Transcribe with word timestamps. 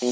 Hi, 0.00 0.06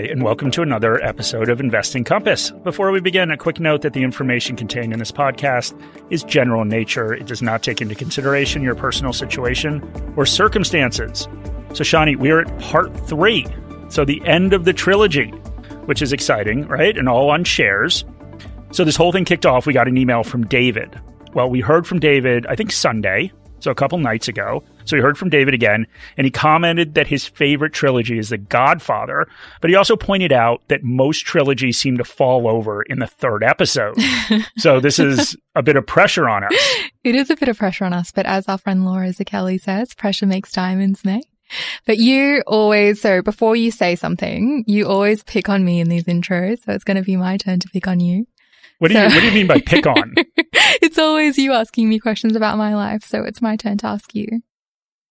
and 0.00 0.22
welcome 0.22 0.50
to 0.52 0.62
another 0.62 0.98
episode 1.04 1.50
of 1.50 1.60
Investing 1.60 2.04
Compass. 2.04 2.52
Before 2.64 2.90
we 2.90 3.00
begin, 3.00 3.30
a 3.30 3.36
quick 3.36 3.60
note 3.60 3.82
that 3.82 3.92
the 3.92 4.02
information 4.02 4.56
contained 4.56 4.94
in 4.94 4.98
this 4.98 5.12
podcast 5.12 5.78
is 6.08 6.24
general 6.24 6.62
in 6.62 6.70
nature. 6.70 7.12
It 7.12 7.26
does 7.26 7.42
not 7.42 7.62
take 7.62 7.82
into 7.82 7.94
consideration 7.94 8.62
your 8.62 8.76
personal 8.76 9.12
situation 9.12 9.82
or 10.16 10.24
circumstances. 10.24 11.28
So, 11.74 11.84
Shani, 11.84 12.16
we 12.16 12.30
are 12.30 12.40
at 12.40 12.58
part 12.60 12.98
three. 13.06 13.46
So, 13.90 14.06
the 14.06 14.26
end 14.26 14.54
of 14.54 14.64
the 14.64 14.72
trilogy, 14.72 15.32
which 15.84 16.00
is 16.00 16.14
exciting, 16.14 16.66
right? 16.66 16.96
And 16.96 17.10
all 17.10 17.28
on 17.28 17.44
shares. 17.44 18.06
So, 18.70 18.84
this 18.84 18.96
whole 18.96 19.12
thing 19.12 19.26
kicked 19.26 19.44
off. 19.44 19.66
We 19.66 19.74
got 19.74 19.86
an 19.86 19.98
email 19.98 20.24
from 20.24 20.46
David. 20.46 20.98
Well, 21.36 21.50
we 21.50 21.60
heard 21.60 21.86
from 21.86 22.00
David, 22.00 22.46
I 22.46 22.56
think 22.56 22.72
Sunday, 22.72 23.30
so 23.60 23.70
a 23.70 23.74
couple 23.74 23.98
nights 23.98 24.26
ago. 24.26 24.64
So 24.86 24.96
we 24.96 25.02
heard 25.02 25.18
from 25.18 25.28
David 25.28 25.52
again, 25.52 25.86
and 26.16 26.24
he 26.24 26.30
commented 26.30 26.94
that 26.94 27.06
his 27.08 27.26
favorite 27.26 27.74
trilogy 27.74 28.18
is 28.18 28.30
The 28.30 28.38
Godfather, 28.38 29.28
but 29.60 29.68
he 29.68 29.76
also 29.76 29.96
pointed 29.96 30.32
out 30.32 30.62
that 30.68 30.82
most 30.82 31.26
trilogies 31.26 31.76
seem 31.78 31.98
to 31.98 32.04
fall 32.04 32.48
over 32.48 32.80
in 32.80 33.00
the 33.00 33.06
third 33.06 33.44
episode. 33.44 33.96
so 34.56 34.80
this 34.80 34.98
is 34.98 35.36
a 35.54 35.62
bit 35.62 35.76
of 35.76 35.86
pressure 35.86 36.26
on 36.26 36.42
us. 36.42 36.54
It 37.04 37.14
is 37.14 37.28
a 37.28 37.36
bit 37.36 37.50
of 37.50 37.58
pressure 37.58 37.84
on 37.84 37.92
us, 37.92 38.12
but 38.12 38.24
as 38.24 38.48
our 38.48 38.56
friend 38.56 38.86
Laura 38.86 39.08
Zakelli 39.10 39.60
says, 39.60 39.92
pressure 39.92 40.24
makes 40.24 40.52
diamonds 40.52 41.04
make. 41.04 41.26
But 41.84 41.98
you 41.98 42.42
always, 42.46 43.02
so 43.02 43.20
before 43.20 43.56
you 43.56 43.70
say 43.70 43.94
something, 43.94 44.64
you 44.66 44.86
always 44.88 45.22
pick 45.22 45.50
on 45.50 45.62
me 45.62 45.80
in 45.80 45.90
these 45.90 46.04
intros. 46.04 46.64
So 46.64 46.72
it's 46.72 46.84
going 46.84 46.96
to 46.96 47.02
be 47.02 47.16
my 47.16 47.36
turn 47.36 47.60
to 47.60 47.68
pick 47.68 47.86
on 47.86 48.00
you. 48.00 48.26
What 48.78 48.88
do 48.88 48.94
So- 48.94 49.02
you 49.02 49.08
What 49.14 49.20
do 49.20 49.26
you 49.26 49.32
mean 49.32 49.46
by 49.46 49.60
pick 49.60 49.86
on? 49.86 50.14
it's 50.96 51.02
always 51.02 51.36
you 51.36 51.52
asking 51.52 51.88
me 51.90 51.98
questions 51.98 52.34
about 52.36 52.56
my 52.56 52.74
life. 52.74 53.04
So 53.04 53.22
it's 53.22 53.42
my 53.42 53.56
turn 53.56 53.76
to 53.78 53.86
ask 53.86 54.14
you. 54.14 54.26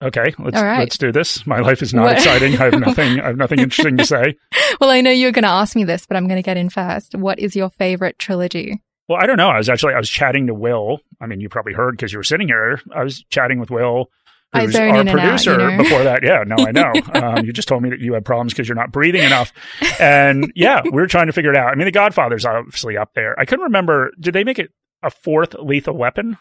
Okay, 0.03 0.33
let's 0.39 0.59
right. 0.61 0.79
let's 0.79 0.97
do 0.97 1.11
this. 1.11 1.45
My 1.45 1.59
life 1.59 1.81
is 1.81 1.93
not 1.93 2.05
What- 2.05 2.17
exciting. 2.17 2.53
I 2.59 2.65
have 2.65 2.79
nothing. 2.79 3.19
I 3.21 3.27
have 3.27 3.37
nothing 3.37 3.59
interesting 3.59 3.97
to 3.97 4.05
say. 4.05 4.35
Well, 4.81 4.89
I 4.89 4.99
know 4.99 5.11
you're 5.11 5.31
going 5.31 5.43
to 5.43 5.49
ask 5.49 5.73
me 5.75 5.85
this, 5.85 6.05
but 6.05 6.17
I'm 6.17 6.27
going 6.27 6.41
to 6.41 6.45
get 6.45 6.57
in 6.57 6.69
first. 6.69 7.15
What 7.15 7.39
is 7.39 7.55
your 7.55 7.69
favorite 7.69 8.19
trilogy? 8.19 8.81
Well, 9.07 9.17
I 9.21 9.25
don't 9.25 9.37
know. 9.37 9.47
I 9.49 9.57
was 9.57 9.69
actually 9.69 9.93
I 9.93 9.99
was 9.99 10.09
chatting 10.09 10.47
to 10.47 10.53
Will. 10.53 10.99
I 11.21 11.27
mean, 11.27 11.39
you 11.39 11.47
probably 11.47 11.71
heard 11.73 11.95
because 11.95 12.11
you 12.11 12.19
were 12.19 12.23
sitting 12.25 12.47
here. 12.49 12.81
I 12.93 13.03
was 13.03 13.23
chatting 13.29 13.59
with 13.59 13.69
Will, 13.69 14.09
who's 14.53 14.75
our 14.75 14.87
and 14.87 15.07
out, 15.07 15.13
producer. 15.13 15.51
you 15.51 15.57
know. 15.59 15.77
Before 15.77 16.03
that, 16.03 16.23
yeah, 16.23 16.43
no, 16.45 16.55
I 16.57 16.71
know. 16.71 16.91
um, 17.13 17.45
you 17.45 17.53
just 17.53 17.67
told 17.69 17.83
me 17.83 17.89
that 17.91 17.99
you 17.99 18.13
had 18.15 18.25
problems 18.25 18.51
because 18.53 18.67
you're 18.67 18.75
not 18.75 18.91
breathing 18.91 19.23
enough, 19.23 19.53
and 19.99 20.51
yeah, 20.55 20.81
we 20.83 20.91
were 20.91 21.07
trying 21.07 21.27
to 21.27 21.33
figure 21.33 21.51
it 21.51 21.55
out. 21.57 21.71
I 21.71 21.75
mean, 21.75 21.85
The 21.85 21.91
Godfather's 21.91 22.43
obviously 22.45 22.97
up 22.97 23.13
there. 23.13 23.39
I 23.39 23.45
couldn't 23.45 23.63
remember. 23.63 24.11
Did 24.19 24.33
they 24.33 24.43
make 24.43 24.59
it 24.59 24.71
a 25.05 25.09
fourth 25.11 25.53
Lethal 25.59 25.95
Weapon? 25.97 26.37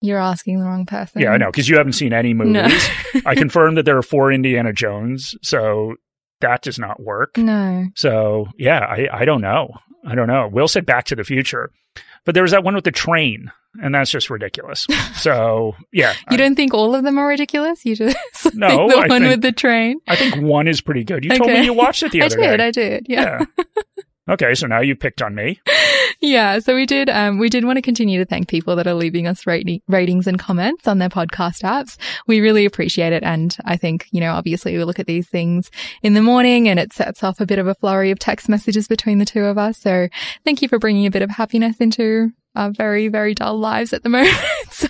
You're 0.00 0.18
asking 0.18 0.58
the 0.58 0.64
wrong 0.64 0.84
person. 0.86 1.22
Yeah, 1.22 1.30
I 1.30 1.36
know 1.36 1.50
because 1.50 1.68
you 1.68 1.76
haven't 1.76 1.92
seen 1.92 2.12
any 2.12 2.32
No. 2.34 2.44
movies. 2.62 2.88
I 3.26 3.34
confirmed 3.34 3.76
that 3.76 3.84
there 3.84 3.96
are 3.96 4.02
four 4.02 4.32
Indiana 4.32 4.72
Jones, 4.72 5.34
so 5.42 5.94
that 6.40 6.62
does 6.62 6.78
not 6.78 7.00
work. 7.00 7.36
no. 7.38 7.86
So 7.94 8.46
yeah, 8.58 8.80
I, 8.80 9.08
I 9.12 9.24
don't 9.24 9.40
know. 9.40 9.70
I 10.04 10.16
don't 10.16 10.26
know. 10.26 10.48
Will 10.50 10.66
said 10.66 10.84
Back 10.86 11.04
to 11.06 11.14
the 11.16 11.22
Future, 11.22 11.70
but 12.24 12.34
there 12.34 12.42
was 12.42 12.50
that 12.50 12.64
one 12.64 12.74
with 12.74 12.82
the 12.82 12.90
train, 12.90 13.52
and 13.80 13.94
that's 13.94 14.10
just 14.10 14.28
ridiculous. 14.30 14.86
So 15.14 15.76
yeah, 15.92 16.14
You 16.32 16.36
don't 16.36 16.56
think 16.56 16.74
all 16.74 16.96
of 16.96 17.04
them 17.04 17.16
are 17.16 17.28
ridiculous? 17.28 17.84
You 17.84 17.94
just 17.94 18.16
No, 18.54 18.66
think 18.88 18.90
the 18.90 18.96
I 18.96 19.06
one 19.06 19.08
think- 19.20 19.30
with 19.30 19.42
the 19.42 19.52
train. 19.52 20.00
I 20.08 20.16
think 20.16 20.34
one 20.42 20.66
is 20.66 20.80
pretty 20.80 21.04
good. 21.04 21.24
You 21.24 21.30
told 21.38 21.48
me 21.48 21.62
you 21.64 21.72
watched 21.74 22.02
it 22.02 22.10
the 22.10 22.22
I 22.22 22.26
other 22.26 22.36
did, 22.38 22.56
day. 22.56 22.64
I 22.66 22.70
did. 22.72 23.06
Yeah. 23.08 23.44
yeah. 23.56 23.64
Okay, 24.30 24.54
so 24.56 24.66
now 24.66 24.80
you 24.80 24.96
picked 24.96 25.22
on 25.22 25.36
me. 25.36 25.60
Yeah, 26.24 26.60
so 26.60 26.76
we 26.76 26.86
did. 26.86 27.10
Um, 27.10 27.38
we 27.38 27.48
did 27.48 27.64
want 27.64 27.78
to 27.78 27.82
continue 27.82 28.20
to 28.20 28.24
thank 28.24 28.46
people 28.46 28.76
that 28.76 28.86
are 28.86 28.94
leaving 28.94 29.26
us 29.26 29.44
rating, 29.44 29.82
ratings 29.88 30.28
and 30.28 30.38
comments 30.38 30.86
on 30.86 30.98
their 30.98 31.08
podcast 31.08 31.62
apps. 31.62 31.96
We 32.28 32.38
really 32.38 32.64
appreciate 32.64 33.12
it, 33.12 33.24
and 33.24 33.56
I 33.64 33.76
think 33.76 34.06
you 34.12 34.20
know, 34.20 34.32
obviously, 34.32 34.78
we 34.78 34.84
look 34.84 35.00
at 35.00 35.06
these 35.06 35.28
things 35.28 35.68
in 36.00 36.14
the 36.14 36.22
morning, 36.22 36.68
and 36.68 36.78
it 36.78 36.92
sets 36.92 37.24
off 37.24 37.40
a 37.40 37.46
bit 37.46 37.58
of 37.58 37.66
a 37.66 37.74
flurry 37.74 38.12
of 38.12 38.20
text 38.20 38.48
messages 38.48 38.86
between 38.86 39.18
the 39.18 39.24
two 39.24 39.44
of 39.44 39.58
us. 39.58 39.78
So, 39.78 40.06
thank 40.44 40.62
you 40.62 40.68
for 40.68 40.78
bringing 40.78 41.06
a 41.06 41.10
bit 41.10 41.22
of 41.22 41.30
happiness 41.30 41.78
into 41.78 42.30
our 42.54 42.70
very, 42.70 43.08
very 43.08 43.34
dull 43.34 43.58
lives 43.58 43.92
at 43.92 44.04
the 44.04 44.08
moment. 44.08 44.36
so, 44.70 44.86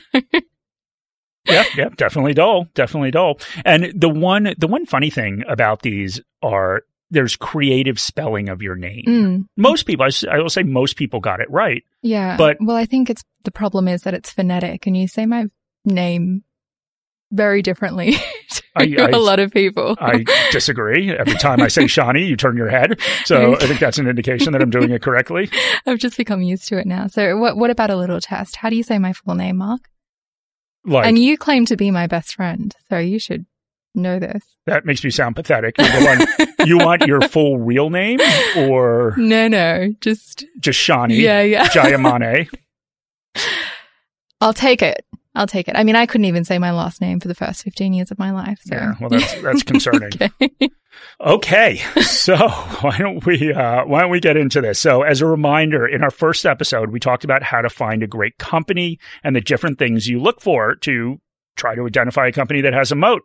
yeah, 1.46 1.64
yeah, 1.74 1.88
definitely 1.96 2.34
dull, 2.34 2.66
definitely 2.74 3.10
dull. 3.10 3.40
And 3.64 3.90
the 3.98 4.10
one, 4.10 4.54
the 4.58 4.68
one 4.68 4.84
funny 4.84 5.08
thing 5.08 5.44
about 5.48 5.80
these 5.80 6.20
are 6.42 6.82
there's 7.12 7.36
creative 7.36 8.00
spelling 8.00 8.48
of 8.48 8.60
your 8.62 8.74
name. 8.74 9.04
mm, 9.06 9.44
Most 9.56 9.84
people, 9.86 10.06
I 10.30 10.38
will 10.38 10.50
say, 10.50 10.62
most 10.64 10.96
people 10.96 11.20
got 11.20 11.40
it 11.40 11.50
right. 11.50 11.84
yeah, 12.02 12.36
But- 12.36 12.56
well, 12.60 12.76
I 12.76 12.86
think 12.86 13.08
it's 13.10 13.22
the 13.44 13.50
problem 13.52 13.86
is 13.86 14.02
that 14.02 14.14
it's 14.14 14.30
phonetic, 14.32 14.86
and 14.86 14.96
you 14.96 15.06
say 15.06 15.26
my 15.26 15.46
name 15.84 16.42
very 17.30 17.62
differently 17.62 18.12
to 18.50 18.62
I- 18.76 18.96
I- 18.98 19.08
a 19.10 19.18
lot 19.18 19.38
of 19.40 19.50
people. 19.52 19.96
I 20.00 20.24
disagree. 20.52 21.10
Every 21.16 21.34
time 21.34 21.60
I 21.62 21.68
say 21.68 21.86
Shawnee, 21.86 22.26
you 22.26 22.36
turn 22.36 22.56
your 22.56 22.68
head. 22.68 22.98
So 23.24 23.54
I 23.56 23.66
think 23.66 23.78
that's 23.80 23.98
an 23.98 24.06
indication 24.08 24.52
that 24.52 24.60
I'm 24.62 24.70
doing 24.70 24.90
it 24.90 25.02
correctly. 25.02 25.50
I've 25.86 25.98
just 25.98 26.16
become 26.16 26.42
used 26.42 26.68
to 26.68 26.78
it 26.78 26.86
now. 26.86 27.06
So 27.08 27.36
what 27.38 27.56
what 27.56 27.70
about 27.70 27.90
a 27.90 27.96
little 27.96 28.20
test? 28.20 28.56
How 28.56 28.68
do 28.70 28.76
you 28.76 28.82
say 28.82 28.98
my 28.98 29.12
full 29.12 29.34
name, 29.34 29.56
Mark? 29.58 29.80
Like 30.84 31.06
and 31.06 31.18
you 31.18 31.36
claim 31.38 31.64
to 31.66 31.76
be 31.76 31.90
my 31.90 32.06
best 32.06 32.34
friend, 32.34 32.74
so 32.90 32.98
you 32.98 33.18
should 33.18 33.46
know 33.94 34.18
this. 34.18 34.42
that 34.66 34.84
makes 34.84 35.02
me 35.04 35.10
sound 35.10 35.36
pathetic. 35.36 35.76
Number 35.78 36.04
one, 36.04 36.48
you 36.66 36.78
want 36.78 37.06
your 37.06 37.20
full 37.28 37.58
real 37.58 37.90
name 37.90 38.20
or 38.56 39.14
No, 39.16 39.48
no, 39.48 39.92
just 40.00 40.44
just 40.60 40.78
Shawnee 40.78 41.16
yeah, 41.16 41.42
yeah. 41.42 41.66
Jayamanne? 41.68 42.48
I'll 44.40 44.54
take 44.54 44.82
it. 44.82 45.04
I'll 45.34 45.46
take 45.46 45.68
it. 45.68 45.76
I 45.76 45.84
mean, 45.84 45.96
I 45.96 46.04
couldn't 46.04 46.26
even 46.26 46.44
say 46.44 46.58
my 46.58 46.72
last 46.72 47.00
name 47.00 47.18
for 47.18 47.28
the 47.28 47.34
first 47.34 47.62
15 47.62 47.94
years 47.94 48.10
of 48.10 48.18
my 48.18 48.32
life. 48.32 48.58
So. 48.66 48.74
Yeah, 48.74 48.94
well, 49.00 49.08
that's 49.08 49.40
that's 49.40 49.62
concerning. 49.62 50.10
Okay. 50.20 50.70
Okay, 51.20 51.76
so 52.02 52.36
why 52.82 52.98
don't 52.98 53.24
we 53.24 53.52
uh, 53.52 53.84
why 53.86 54.02
don't 54.02 54.10
we 54.10 54.20
get 54.20 54.36
into 54.36 54.60
this? 54.60 54.78
So, 54.78 55.02
as 55.02 55.20
a 55.22 55.26
reminder, 55.26 55.86
in 55.86 56.02
our 56.02 56.10
first 56.10 56.44
episode, 56.44 56.90
we 56.90 57.00
talked 57.00 57.24
about 57.24 57.42
how 57.42 57.62
to 57.62 57.70
find 57.70 58.02
a 58.02 58.06
great 58.06 58.36
company 58.38 58.98
and 59.24 59.34
the 59.34 59.40
different 59.40 59.78
things 59.78 60.06
you 60.06 60.20
look 60.20 60.40
for 60.42 60.74
to 60.76 61.18
try 61.56 61.74
to 61.74 61.86
identify 61.86 62.26
a 62.26 62.32
company 62.32 62.60
that 62.60 62.74
has 62.74 62.92
a 62.92 62.94
moat. 62.94 63.22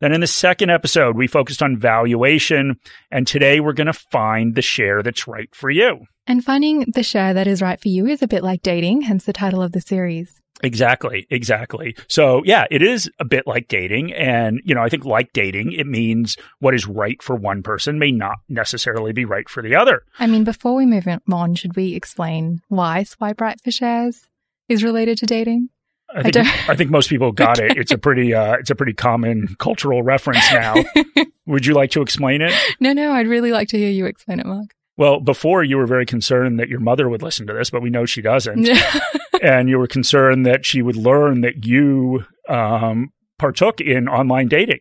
Then, 0.00 0.12
in 0.12 0.20
the 0.20 0.26
second 0.26 0.70
episode, 0.70 1.16
we 1.16 1.26
focused 1.26 1.62
on 1.62 1.76
valuation, 1.76 2.76
and 3.10 3.26
today 3.26 3.60
we're 3.60 3.74
going 3.74 3.86
to 3.86 3.92
find 3.92 4.54
the 4.54 4.62
share 4.62 5.02
that's 5.02 5.28
right 5.28 5.54
for 5.54 5.70
you. 5.70 6.06
And 6.26 6.44
finding 6.44 6.86
the 6.94 7.02
share 7.02 7.34
that 7.34 7.46
is 7.46 7.60
right 7.60 7.80
for 7.80 7.88
you 7.88 8.06
is 8.06 8.22
a 8.22 8.28
bit 8.28 8.42
like 8.42 8.62
dating, 8.62 9.02
hence 9.02 9.24
the 9.24 9.32
title 9.32 9.62
of 9.62 9.72
the 9.72 9.80
series. 9.80 10.40
Exactly, 10.62 11.26
exactly. 11.30 11.96
So, 12.08 12.42
yeah, 12.44 12.66
it 12.70 12.82
is 12.82 13.10
a 13.18 13.24
bit 13.24 13.46
like 13.46 13.68
dating. 13.68 14.12
And, 14.12 14.60
you 14.64 14.74
know, 14.74 14.82
I 14.82 14.88
think 14.88 15.04
like 15.04 15.32
dating, 15.32 15.72
it 15.72 15.86
means 15.86 16.36
what 16.60 16.74
is 16.74 16.86
right 16.86 17.22
for 17.22 17.34
one 17.34 17.62
person 17.62 17.98
may 17.98 18.12
not 18.12 18.38
necessarily 18.48 19.12
be 19.12 19.24
right 19.24 19.48
for 19.48 19.62
the 19.62 19.74
other. 19.74 20.02
I 20.18 20.26
mean, 20.26 20.44
before 20.44 20.74
we 20.74 20.86
move 20.86 21.06
on, 21.30 21.54
should 21.54 21.76
we 21.76 21.94
explain 21.94 22.60
why 22.68 23.04
swipe 23.04 23.40
right 23.40 23.60
for 23.62 23.70
shares 23.70 24.28
is 24.68 24.84
related 24.84 25.18
to 25.18 25.26
dating? 25.26 25.70
I 26.14 26.22
think, 26.22 26.34
don't- 26.34 26.68
I, 26.70 26.74
think 26.76 26.90
most 26.90 27.08
people 27.08 27.32
got 27.46 27.58
it. 27.58 27.76
It's 27.76 27.92
a 27.92 27.98
pretty, 27.98 28.34
uh, 28.34 28.54
it's 28.54 28.70
a 28.70 28.74
pretty 28.74 28.94
common 28.94 29.54
cultural 29.58 30.02
reference 30.02 30.44
now. 30.52 30.74
Would 31.46 31.66
you 31.66 31.74
like 31.74 31.90
to 31.92 32.02
explain 32.02 32.42
it? 32.42 32.52
No, 32.80 32.92
no, 32.92 33.12
I'd 33.12 33.26
really 33.28 33.52
like 33.52 33.68
to 33.68 33.78
hear 33.78 33.90
you 33.90 34.06
explain 34.06 34.40
it, 34.40 34.46
Mark. 34.46 34.70
Well, 34.96 35.20
before 35.20 35.64
you 35.64 35.78
were 35.78 35.86
very 35.86 36.04
concerned 36.04 36.60
that 36.60 36.68
your 36.68 36.80
mother 36.80 37.08
would 37.08 37.22
listen 37.22 37.46
to 37.46 37.52
this, 37.54 37.70
but 37.70 37.80
we 37.80 37.88
know 37.90 38.04
she 38.04 38.20
doesn't. 38.22 38.68
and 39.42 39.68
you 39.68 39.78
were 39.78 39.86
concerned 39.86 40.44
that 40.46 40.66
she 40.66 40.82
would 40.82 40.96
learn 40.96 41.40
that 41.40 41.64
you 41.64 42.24
um, 42.48 43.10
partook 43.38 43.80
in 43.80 44.08
online 44.08 44.48
dating. 44.48 44.80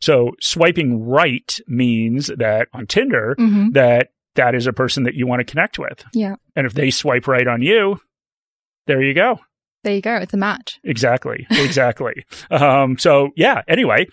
So 0.00 0.32
swiping 0.40 1.02
right 1.06 1.58
means 1.66 2.26
that 2.36 2.68
on 2.72 2.86
Tinder, 2.86 3.34
hmm 3.38 3.68
that 3.72 4.08
that 4.34 4.54
is 4.54 4.66
a 4.66 4.72
person 4.72 5.02
that 5.04 5.14
you 5.14 5.26
want 5.26 5.40
to 5.40 5.44
connect 5.44 5.78
with. 5.78 6.04
Yeah. 6.12 6.36
And 6.54 6.66
if 6.66 6.74
they 6.74 6.90
swipe 6.90 7.26
right 7.26 7.46
on 7.48 7.60
you, 7.62 8.00
there 8.86 9.02
you 9.02 9.14
go. 9.14 9.40
There 9.84 9.94
you 9.94 10.02
go. 10.02 10.16
It's 10.16 10.34
a 10.34 10.38
match. 10.38 10.80
Exactly. 10.84 11.46
Exactly. 11.50 12.24
um, 12.50 12.98
so 12.98 13.30
yeah, 13.36 13.62
anyway, 13.68 14.06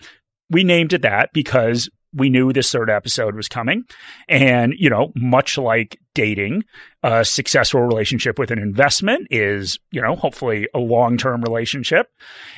we 0.50 0.64
named 0.64 0.92
it 0.92 1.02
that 1.02 1.30
because 1.32 1.88
we 2.16 2.30
knew 2.30 2.52
this 2.52 2.72
third 2.72 2.88
episode 2.88 3.34
was 3.34 3.48
coming. 3.48 3.84
And, 4.28 4.74
you 4.76 4.88
know, 4.88 5.12
much 5.14 5.58
like 5.58 5.98
dating, 6.14 6.64
a 7.02 7.24
successful 7.24 7.82
relationship 7.82 8.38
with 8.38 8.50
an 8.50 8.58
investment 8.58 9.26
is, 9.30 9.78
you 9.90 10.00
know, 10.00 10.16
hopefully 10.16 10.66
a 10.74 10.78
long 10.78 11.18
term 11.18 11.42
relationship. 11.42 12.06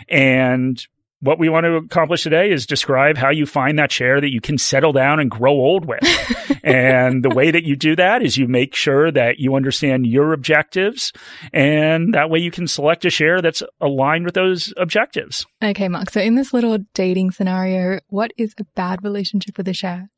And 0.08 0.80
what 1.20 1.38
we 1.38 1.48
want 1.48 1.64
to 1.64 1.76
accomplish 1.76 2.22
today 2.22 2.50
is 2.50 2.66
describe 2.66 3.16
how 3.16 3.30
you 3.30 3.44
find 3.44 3.78
that 3.78 3.90
share 3.90 4.20
that 4.20 4.32
you 4.32 4.40
can 4.40 4.56
settle 4.56 4.92
down 4.92 5.18
and 5.18 5.30
grow 5.30 5.52
old 5.52 5.84
with. 5.84 6.02
and 6.62 7.24
the 7.24 7.30
way 7.30 7.50
that 7.50 7.64
you 7.64 7.74
do 7.76 7.96
that 7.96 8.22
is 8.22 8.36
you 8.36 8.46
make 8.46 8.74
sure 8.74 9.10
that 9.10 9.38
you 9.38 9.54
understand 9.54 10.06
your 10.06 10.32
objectives 10.32 11.12
and 11.52 12.14
that 12.14 12.30
way 12.30 12.38
you 12.38 12.50
can 12.50 12.68
select 12.68 13.04
a 13.04 13.10
share 13.10 13.42
that's 13.42 13.62
aligned 13.80 14.24
with 14.24 14.34
those 14.34 14.72
objectives. 14.76 15.44
Okay, 15.62 15.88
Mark. 15.88 16.10
So 16.10 16.20
in 16.20 16.36
this 16.36 16.52
little 16.52 16.78
dating 16.94 17.32
scenario, 17.32 18.00
what 18.08 18.32
is 18.36 18.54
a 18.58 18.64
bad 18.76 19.02
relationship 19.02 19.58
with 19.58 19.66
a 19.68 19.74
share? 19.74 20.10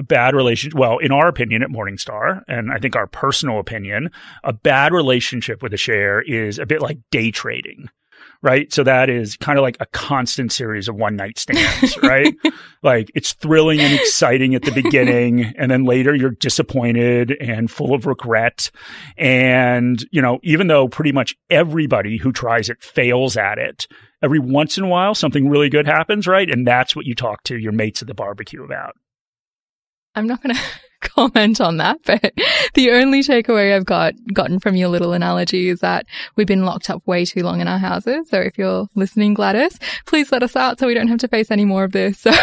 A 0.00 0.04
bad 0.04 0.36
relationship, 0.36 0.78
well, 0.78 0.98
in 0.98 1.10
our 1.10 1.26
opinion 1.26 1.64
at 1.64 1.70
Morningstar, 1.70 2.42
and 2.46 2.70
I 2.70 2.78
think 2.78 2.94
our 2.94 3.08
personal 3.08 3.58
opinion, 3.58 4.10
a 4.44 4.52
bad 4.52 4.92
relationship 4.92 5.60
with 5.60 5.74
a 5.74 5.76
share 5.76 6.22
is 6.22 6.60
a 6.60 6.66
bit 6.66 6.80
like 6.80 6.98
day 7.10 7.32
trading. 7.32 7.88
Right? 8.42 8.72
So 8.72 8.84
that 8.84 9.10
is 9.10 9.36
kind 9.36 9.58
of 9.58 9.62
like 9.62 9.76
a 9.80 9.86
constant 9.86 10.52
series 10.52 10.88
of 10.88 10.94
one 10.94 11.16
night 11.16 11.38
stands, 11.38 11.96
right? 12.02 12.34
like 12.82 13.10
it's 13.14 13.32
thrilling 13.32 13.80
and 13.80 13.94
exciting 13.94 14.54
at 14.54 14.62
the 14.62 14.70
beginning. 14.70 15.52
And 15.56 15.70
then 15.70 15.84
later 15.84 16.14
you're 16.14 16.30
disappointed 16.30 17.32
and 17.40 17.70
full 17.70 17.94
of 17.94 18.06
regret. 18.06 18.70
And, 19.16 20.04
you 20.10 20.22
know, 20.22 20.38
even 20.42 20.68
though 20.68 20.88
pretty 20.88 21.12
much 21.12 21.34
everybody 21.50 22.16
who 22.16 22.32
tries 22.32 22.68
it 22.68 22.82
fails 22.82 23.36
at 23.36 23.58
it, 23.58 23.86
every 24.22 24.38
once 24.38 24.78
in 24.78 24.84
a 24.84 24.88
while 24.88 25.14
something 25.14 25.48
really 25.48 25.68
good 25.68 25.86
happens, 25.86 26.26
right? 26.26 26.50
And 26.50 26.66
that's 26.66 26.94
what 26.94 27.06
you 27.06 27.14
talk 27.14 27.42
to 27.44 27.56
your 27.56 27.72
mates 27.72 28.02
at 28.02 28.08
the 28.08 28.14
barbecue 28.14 28.62
about. 28.62 28.94
I'm 30.14 30.26
not 30.26 30.42
going 30.42 30.54
to 30.54 30.60
comment 31.00 31.60
on 31.60 31.76
that, 31.78 31.98
but 32.04 32.32
the 32.74 32.90
only 32.92 33.20
takeaway 33.20 33.74
I've 33.74 33.84
got 33.84 34.14
gotten 34.32 34.58
from 34.58 34.76
your 34.76 34.88
little 34.88 35.12
analogy 35.12 35.68
is 35.68 35.80
that 35.80 36.06
we've 36.36 36.46
been 36.46 36.64
locked 36.64 36.90
up 36.90 37.06
way 37.06 37.24
too 37.24 37.42
long 37.42 37.60
in 37.60 37.68
our 37.68 37.78
houses. 37.78 38.28
So 38.28 38.40
if 38.40 38.58
you're 38.58 38.88
listening, 38.94 39.34
Gladys, 39.34 39.78
please 40.06 40.32
let 40.32 40.42
us 40.42 40.56
out 40.56 40.78
so 40.78 40.86
we 40.86 40.94
don't 40.94 41.08
have 41.08 41.18
to 41.18 41.28
face 41.28 41.50
any 41.50 41.64
more 41.64 41.84
of 41.84 41.92
this. 41.92 42.26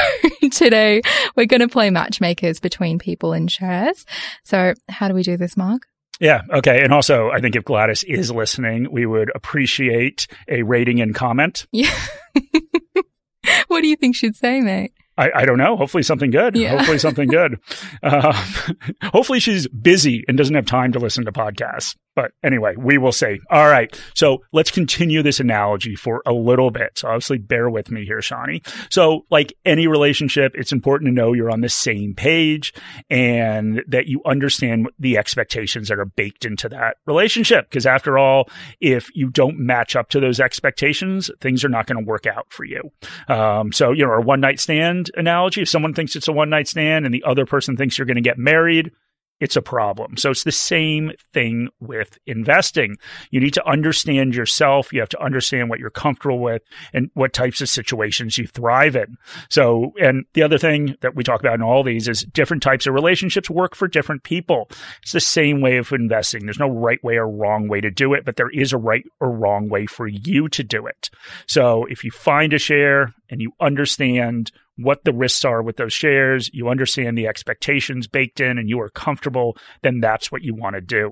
So 0.46 0.50
today 0.50 1.02
we're 1.36 1.46
going 1.46 1.62
to 1.62 1.68
play 1.68 1.90
matchmakers 1.90 2.60
between 2.60 2.98
people 2.98 3.34
and 3.34 3.52
shares. 3.52 4.06
So 4.44 4.74
how 4.90 5.08
do 5.08 5.14
we 5.14 5.24
do 5.24 5.38
this, 5.38 5.58
Mark? 5.58 5.84
Yeah. 6.20 6.42
Okay. 6.52 6.82
And 6.84 6.94
also, 6.94 7.30
I 7.30 7.42
think 7.42 7.56
if 7.56 7.66
Gladys 7.66 8.04
is 8.04 8.32
listening, 8.32 8.92
we 8.92 9.06
would 9.06 9.32
appreciate 9.36 10.28
a 10.48 10.64
rating 10.64 11.02
and 11.02 11.14
comment. 11.14 11.68
Yeah. 11.72 11.94
what 13.68 13.82
do 13.82 13.88
you 13.88 13.96
think 13.96 14.16
she'd 14.16 14.36
say, 14.36 14.62
mate? 14.62 14.94
I, 15.18 15.32
I 15.34 15.46
don't 15.46 15.58
know. 15.58 15.78
Hopefully 15.78 16.04
something 16.04 16.32
good. 16.32 16.56
Yeah. 16.56 16.78
Hopefully 16.78 17.00
something 17.00 17.28
good. 17.28 17.60
Uh, 18.04 18.34
hopefully 19.04 19.40
she's 19.40 19.68
busy 19.68 20.24
and 20.28 20.38
doesn't 20.38 20.56
have 20.56 20.66
time 20.66 20.92
to 20.94 21.00
listen 21.00 21.26
to 21.26 21.32
podcasts. 21.32 21.96
But 22.16 22.32
anyway, 22.44 22.76
we 22.78 22.98
will 22.98 23.12
see. 23.12 23.40
All 23.50 23.68
right. 23.68 23.94
So 24.14 24.44
let's 24.54 24.72
continue 24.72 25.22
this 25.22 25.40
analogy 25.40 25.96
for 25.96 26.22
a 26.26 26.34
little 26.34 26.72
bit. 26.72 27.00
So 27.00 27.10
obviously 27.10 27.38
bear 27.38 27.70
with 27.70 27.92
me 27.92 28.06
here, 28.06 28.22
Shawnee. 28.22 28.62
So 28.90 29.26
like 29.30 29.54
any 29.66 29.88
relationship, 29.88 30.54
it's 30.56 30.72
important 30.72 31.10
to 31.10 31.14
know 31.14 31.34
you're 31.34 31.52
on 31.52 31.62
the 31.62 31.70
same 31.70 32.16
page 32.16 32.74
and 33.10 33.84
that 33.88 34.08
you 34.08 34.22
understand 34.26 34.90
the 34.98 35.18
expectations 35.18 35.90
that 35.90 36.00
are 36.00 36.06
baked 36.06 36.46
into 36.46 36.70
that 36.70 36.98
relationship. 37.06 37.70
Because 37.70 37.86
after 37.86 38.18
all, 38.18 38.50
if 38.80 39.14
you 39.16 39.30
don't 39.30 39.60
match 39.60 39.96
up 39.96 40.10
to 40.10 40.20
those 40.20 40.40
expectations, 40.40 41.30
things 41.42 41.66
are 41.66 41.70
not 41.70 41.86
going 41.86 42.04
to 42.04 42.08
work 42.08 42.26
out 42.26 42.48
for 42.50 42.64
you. 42.64 42.92
Um, 43.28 43.74
so, 43.74 43.92
you 43.92 44.06
know, 44.06 44.14
a 44.14 44.22
one 44.22 44.40
night 44.40 44.60
stand 44.60 45.12
analogy, 45.16 45.62
if 45.64 45.70
someone 45.70 45.94
thinks 45.94 46.16
it's 46.16 46.28
a 46.28 46.32
one 46.34 46.50
night 46.50 46.68
stand 46.68 47.06
and 47.06 47.14
the 47.14 47.24
other 47.26 47.46
person 47.46 47.76
thinks 47.76 47.98
you're 47.98 48.06
going 48.06 48.16
to 48.16 48.22
get 48.22 48.38
married, 48.38 48.92
it's 49.40 49.56
a 49.56 49.62
problem. 49.62 50.16
So 50.18 50.32
it's 50.32 50.44
the 50.44 50.52
same 50.52 51.12
thing 51.34 51.70
with 51.80 52.18
investing. 52.26 52.96
You 53.32 53.42
need 53.42 53.54
to 53.56 53.68
understand 53.68 54.34
yourself. 54.34 54.94
You 54.94 55.02
have 55.02 55.10
to 55.10 55.22
understand 55.22 55.70
what 55.70 55.80
you're 55.80 55.90
comfortable 55.90 56.40
with 56.40 56.62
and 56.94 57.10
what 57.14 57.34
types 57.34 57.60
of 57.60 57.68
situations 57.68 58.38
you 58.38 58.48
thrive 58.48 58.96
in. 58.96 59.18
So, 59.50 59.92
and 60.00 60.26
the 60.34 60.44
other 60.44 60.58
thing 60.58 60.96
that 61.02 61.16
we 61.16 61.24
talk 61.24 61.42
about 61.42 61.56
in 61.56 61.62
all 61.62 61.84
these 61.84 62.08
is 62.08 62.24
different 62.24 62.64
types 62.64 62.88
of 62.88 62.94
relationships 62.94 63.50
work 63.50 63.76
for 63.76 63.88
different 63.88 64.24
people. 64.24 64.70
It's 65.02 65.12
the 65.12 65.20
same 65.20 65.60
way 65.62 65.78
of 65.78 65.92
investing. 65.92 66.46
There's 66.46 66.60
no 66.60 66.70
right 66.70 67.04
way 67.04 67.18
or 67.18 67.30
wrong 67.30 67.68
way 67.68 67.82
to 67.82 67.92
do 67.92 68.14
it, 68.14 68.24
but 68.24 68.38
there 68.38 68.50
is 68.50 68.72
a 68.72 68.78
right 68.78 69.04
or 69.20 69.32
wrong 69.32 69.68
way 69.68 69.86
for 69.86 70.08
you 70.08 70.48
to 70.50 70.64
do 70.64 70.88
it. 70.88 71.10
So 71.46 71.86
if 71.86 72.04
you 72.04 72.12
find 72.12 72.54
a 72.54 72.58
share 72.58 73.14
and 73.30 73.42
you 73.42 73.52
understand 73.60 74.52
what 74.78 75.04
the 75.04 75.14
risks 75.14 75.46
are 75.46 75.62
with 75.62 75.78
those 75.78 75.94
shares, 75.94 76.50
you 76.54 76.70
understand 76.70 77.18
the 77.18 77.28
expectations 77.28 78.08
baked 78.08 78.40
in, 78.40 78.58
and 78.58 78.70
you 78.70 78.80
are 78.82 78.90
comfortable, 78.90 79.58
then 79.82 80.00
that's 80.00 80.32
what 80.32 80.44
you 80.44 80.54
want 80.54 80.76
to 80.76 80.82
do. 80.82 81.12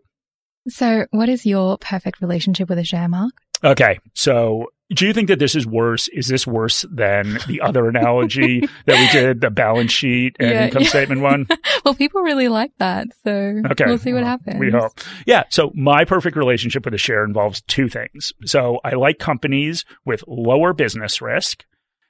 So, 0.68 1.06
what 1.12 1.30
is 1.30 1.45
your 1.45 1.77
perfect 1.77 2.21
relationship 2.21 2.69
with 2.69 2.80
a 2.80 2.83
share, 2.83 3.10
Mark? 3.10 3.33
Okay. 3.63 4.00
So, 4.13 4.68
do 4.89 5.07
you 5.07 5.13
think 5.13 5.27
that 5.30 5.39
this 5.39 5.56
is 5.56 5.65
worse? 5.65 6.07
Is 6.10 6.27
this 6.27 6.45
worse 6.45 6.86
than 6.92 7.39
the 7.48 7.62
other 7.62 7.88
analogy 7.88 8.60
that 8.86 9.00
we 9.00 9.19
did, 9.19 9.42
the 9.42 9.50
balance 9.50 9.92
sheet 9.92 10.36
and 10.39 10.50
yeah, 10.50 10.65
income 10.65 10.83
yeah. 10.83 10.89
statement 10.89 11.21
one? 11.21 11.48
well, 11.86 11.95
people 11.95 12.21
really 12.21 12.48
like 12.48 12.71
that. 12.77 13.07
So 13.24 13.31
okay. 13.71 13.86
we'll 13.86 13.98
see 13.98 14.13
what 14.13 14.24
well, 14.24 14.31
happens. 14.31 14.60
We 14.60 14.71
hope. 14.71 15.00
Yeah. 15.25 15.44
So 15.50 15.71
my 15.74 16.06
perfect 16.06 16.38
relationship 16.38 16.86
with 16.86 16.94
a 16.94 16.98
share 16.98 17.24
involves 17.24 17.62
two 17.62 17.89
things. 17.89 18.33
So 18.45 18.80
I 18.83 18.92
like 18.92 19.19
companies 19.19 19.86
with 20.06 20.24
lower 20.27 20.74
business 20.74 21.21
risk 21.21 21.65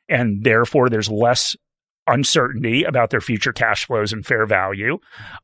and 0.09 0.43
therefore 0.43 0.89
there's 0.89 1.09
less 1.09 1.55
uncertainty 2.07 2.83
about 2.83 3.09
their 3.09 3.21
future 3.21 3.53
cash 3.53 3.85
flows 3.85 4.11
and 4.11 4.25
fair 4.25 4.45
value. 4.45 4.97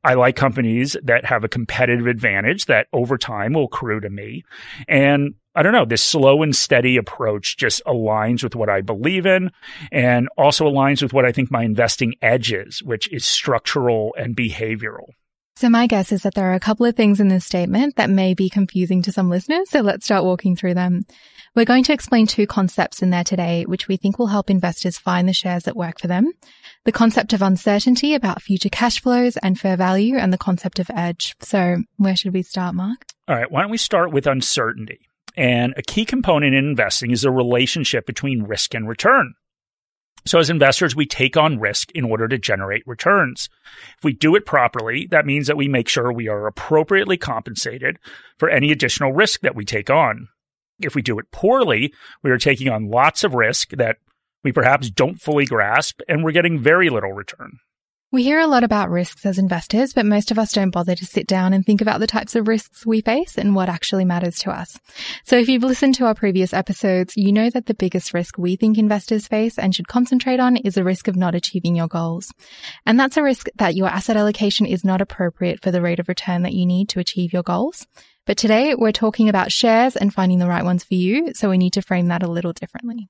I 0.03 0.15
like 0.15 0.35
companies 0.35 0.97
that 1.03 1.25
have 1.25 1.43
a 1.43 1.49
competitive 1.49 2.07
advantage 2.07 2.65
that 2.65 2.87
over 2.91 3.17
time 3.17 3.53
will 3.53 3.65
accrue 3.65 3.99
to 4.01 4.09
me. 4.09 4.43
And 4.87 5.35
I 5.55 5.63
don't 5.63 5.73
know, 5.73 5.85
this 5.85 6.03
slow 6.03 6.43
and 6.43 6.55
steady 6.55 6.97
approach 6.97 7.57
just 7.57 7.81
aligns 7.85 8.43
with 8.43 8.55
what 8.55 8.69
I 8.69 8.81
believe 8.81 9.25
in 9.25 9.51
and 9.91 10.29
also 10.37 10.65
aligns 10.65 11.01
with 11.01 11.13
what 11.13 11.25
I 11.25 11.31
think 11.31 11.51
my 11.51 11.63
investing 11.63 12.15
edge 12.21 12.51
is, 12.53 12.83
which 12.83 13.11
is 13.11 13.25
structural 13.25 14.13
and 14.17 14.35
behavioral. 14.35 15.07
So 15.59 15.69
my 15.69 15.87
guess 15.87 16.13
is 16.13 16.23
that 16.23 16.35
there 16.35 16.49
are 16.49 16.53
a 16.53 16.59
couple 16.61 16.85
of 16.85 16.95
things 16.95 17.19
in 17.19 17.27
this 17.27 17.43
statement 17.43 17.97
that 17.97 18.09
may 18.09 18.33
be 18.33 18.47
confusing 18.47 19.01
to 19.01 19.11
some 19.11 19.29
listeners. 19.29 19.69
So 19.69 19.81
let's 19.81 20.05
start 20.05 20.23
walking 20.23 20.55
through 20.55 20.75
them. 20.75 21.03
We're 21.53 21.65
going 21.65 21.83
to 21.83 21.91
explain 21.91 22.27
two 22.27 22.47
concepts 22.47 23.01
in 23.01 23.09
there 23.09 23.25
today, 23.25 23.65
which 23.65 23.89
we 23.89 23.97
think 23.97 24.17
will 24.17 24.27
help 24.27 24.49
investors 24.49 24.97
find 24.97 25.27
the 25.27 25.33
shares 25.33 25.63
that 25.63 25.75
work 25.75 25.99
for 25.99 26.07
them. 26.07 26.31
The 26.85 26.93
concept 26.93 27.33
of 27.33 27.41
uncertainty 27.41 28.13
about 28.13 28.41
future 28.41 28.69
cash 28.69 29.01
flows 29.01 29.35
and 29.35 29.59
fair 29.59 29.75
value 29.75 30.15
and 30.15 30.31
the 30.31 30.37
concept 30.37 30.79
of 30.79 30.89
edge. 30.95 31.35
So 31.41 31.79
where 31.97 32.15
should 32.15 32.33
we 32.33 32.41
start, 32.41 32.73
Mark? 32.73 33.07
All 33.27 33.35
right. 33.35 33.51
Why 33.51 33.59
don't 33.59 33.71
we 33.71 33.77
start 33.77 34.13
with 34.13 34.27
uncertainty? 34.27 35.09
And 35.35 35.73
a 35.75 35.81
key 35.81 36.05
component 36.05 36.55
in 36.55 36.69
investing 36.69 37.11
is 37.11 37.23
the 37.23 37.31
relationship 37.31 38.05
between 38.05 38.43
risk 38.43 38.73
and 38.73 38.87
return. 38.87 39.33
So 40.25 40.39
as 40.39 40.49
investors, 40.49 40.95
we 40.95 41.05
take 41.05 41.37
on 41.37 41.59
risk 41.59 41.91
in 41.91 42.03
order 42.03 42.27
to 42.27 42.37
generate 42.37 42.83
returns. 42.85 43.49
If 43.97 44.03
we 44.03 44.13
do 44.13 44.35
it 44.35 44.45
properly, 44.45 45.07
that 45.11 45.25
means 45.25 45.47
that 45.47 45.57
we 45.57 45.67
make 45.67 45.87
sure 45.87 46.11
we 46.11 46.27
are 46.27 46.47
appropriately 46.47 47.17
compensated 47.17 47.97
for 48.37 48.49
any 48.49 48.71
additional 48.71 49.13
risk 49.13 49.41
that 49.41 49.55
we 49.55 49.65
take 49.65 49.89
on. 49.89 50.27
If 50.79 50.95
we 50.95 51.01
do 51.01 51.19
it 51.19 51.31
poorly, 51.31 51.93
we 52.23 52.31
are 52.31 52.37
taking 52.37 52.69
on 52.69 52.89
lots 52.89 53.23
of 53.23 53.33
risk 53.33 53.71
that 53.71 53.97
we 54.43 54.51
perhaps 54.51 54.89
don't 54.89 55.21
fully 55.21 55.45
grasp, 55.45 56.01
and 56.07 56.23
we're 56.23 56.31
getting 56.31 56.59
very 56.59 56.89
little 56.89 57.11
return. 57.11 57.59
We 58.11 58.23
hear 58.23 58.39
a 58.39 58.47
lot 58.47 58.63
about 58.63 58.89
risks 58.89 59.23
as 59.23 59.37
investors, 59.37 59.93
but 59.93 60.03
most 60.03 60.31
of 60.31 60.39
us 60.39 60.51
don't 60.51 60.71
bother 60.71 60.95
to 60.95 61.05
sit 61.05 61.27
down 61.27 61.53
and 61.53 61.63
think 61.63 61.79
about 61.79 61.99
the 61.99 62.07
types 62.07 62.35
of 62.35 62.47
risks 62.47 62.83
we 62.83 63.01
face 63.01 63.37
and 63.37 63.53
what 63.53 63.69
actually 63.69 64.03
matters 64.03 64.39
to 64.39 64.49
us. 64.49 64.79
So 65.25 65.37
if 65.37 65.47
you've 65.47 65.61
listened 65.61 65.93
to 65.95 66.07
our 66.07 66.15
previous 66.15 66.51
episodes, 66.51 67.13
you 67.15 67.31
know 67.31 67.51
that 67.51 67.67
the 67.67 67.75
biggest 67.75 68.11
risk 68.11 68.39
we 68.39 68.55
think 68.55 68.79
investors 68.79 69.27
face 69.27 69.59
and 69.59 69.75
should 69.75 69.87
concentrate 69.87 70.39
on 70.39 70.57
is 70.57 70.73
the 70.73 70.83
risk 70.83 71.07
of 71.07 71.15
not 71.15 71.35
achieving 71.35 71.75
your 71.75 71.87
goals. 71.87 72.33
And 72.83 72.99
that's 72.99 73.15
a 73.15 73.21
risk 73.21 73.45
that 73.57 73.75
your 73.75 73.89
asset 73.89 74.17
allocation 74.17 74.65
is 74.65 74.83
not 74.83 75.01
appropriate 75.01 75.61
for 75.61 75.69
the 75.69 75.81
rate 75.81 75.99
of 75.99 76.09
return 76.09 76.41
that 76.41 76.53
you 76.53 76.65
need 76.65 76.89
to 76.89 76.99
achieve 76.99 77.31
your 77.31 77.43
goals. 77.43 77.85
But 78.25 78.39
today 78.39 78.73
we're 78.73 78.91
talking 78.91 79.29
about 79.29 79.51
shares 79.51 79.95
and 79.95 80.11
finding 80.11 80.39
the 80.39 80.47
right 80.47 80.65
ones 80.65 80.83
for 80.83 80.95
you. 80.95 81.33
So 81.35 81.51
we 81.51 81.59
need 81.59 81.73
to 81.73 81.83
frame 81.83 82.07
that 82.07 82.23
a 82.23 82.27
little 82.27 82.53
differently. 82.53 83.07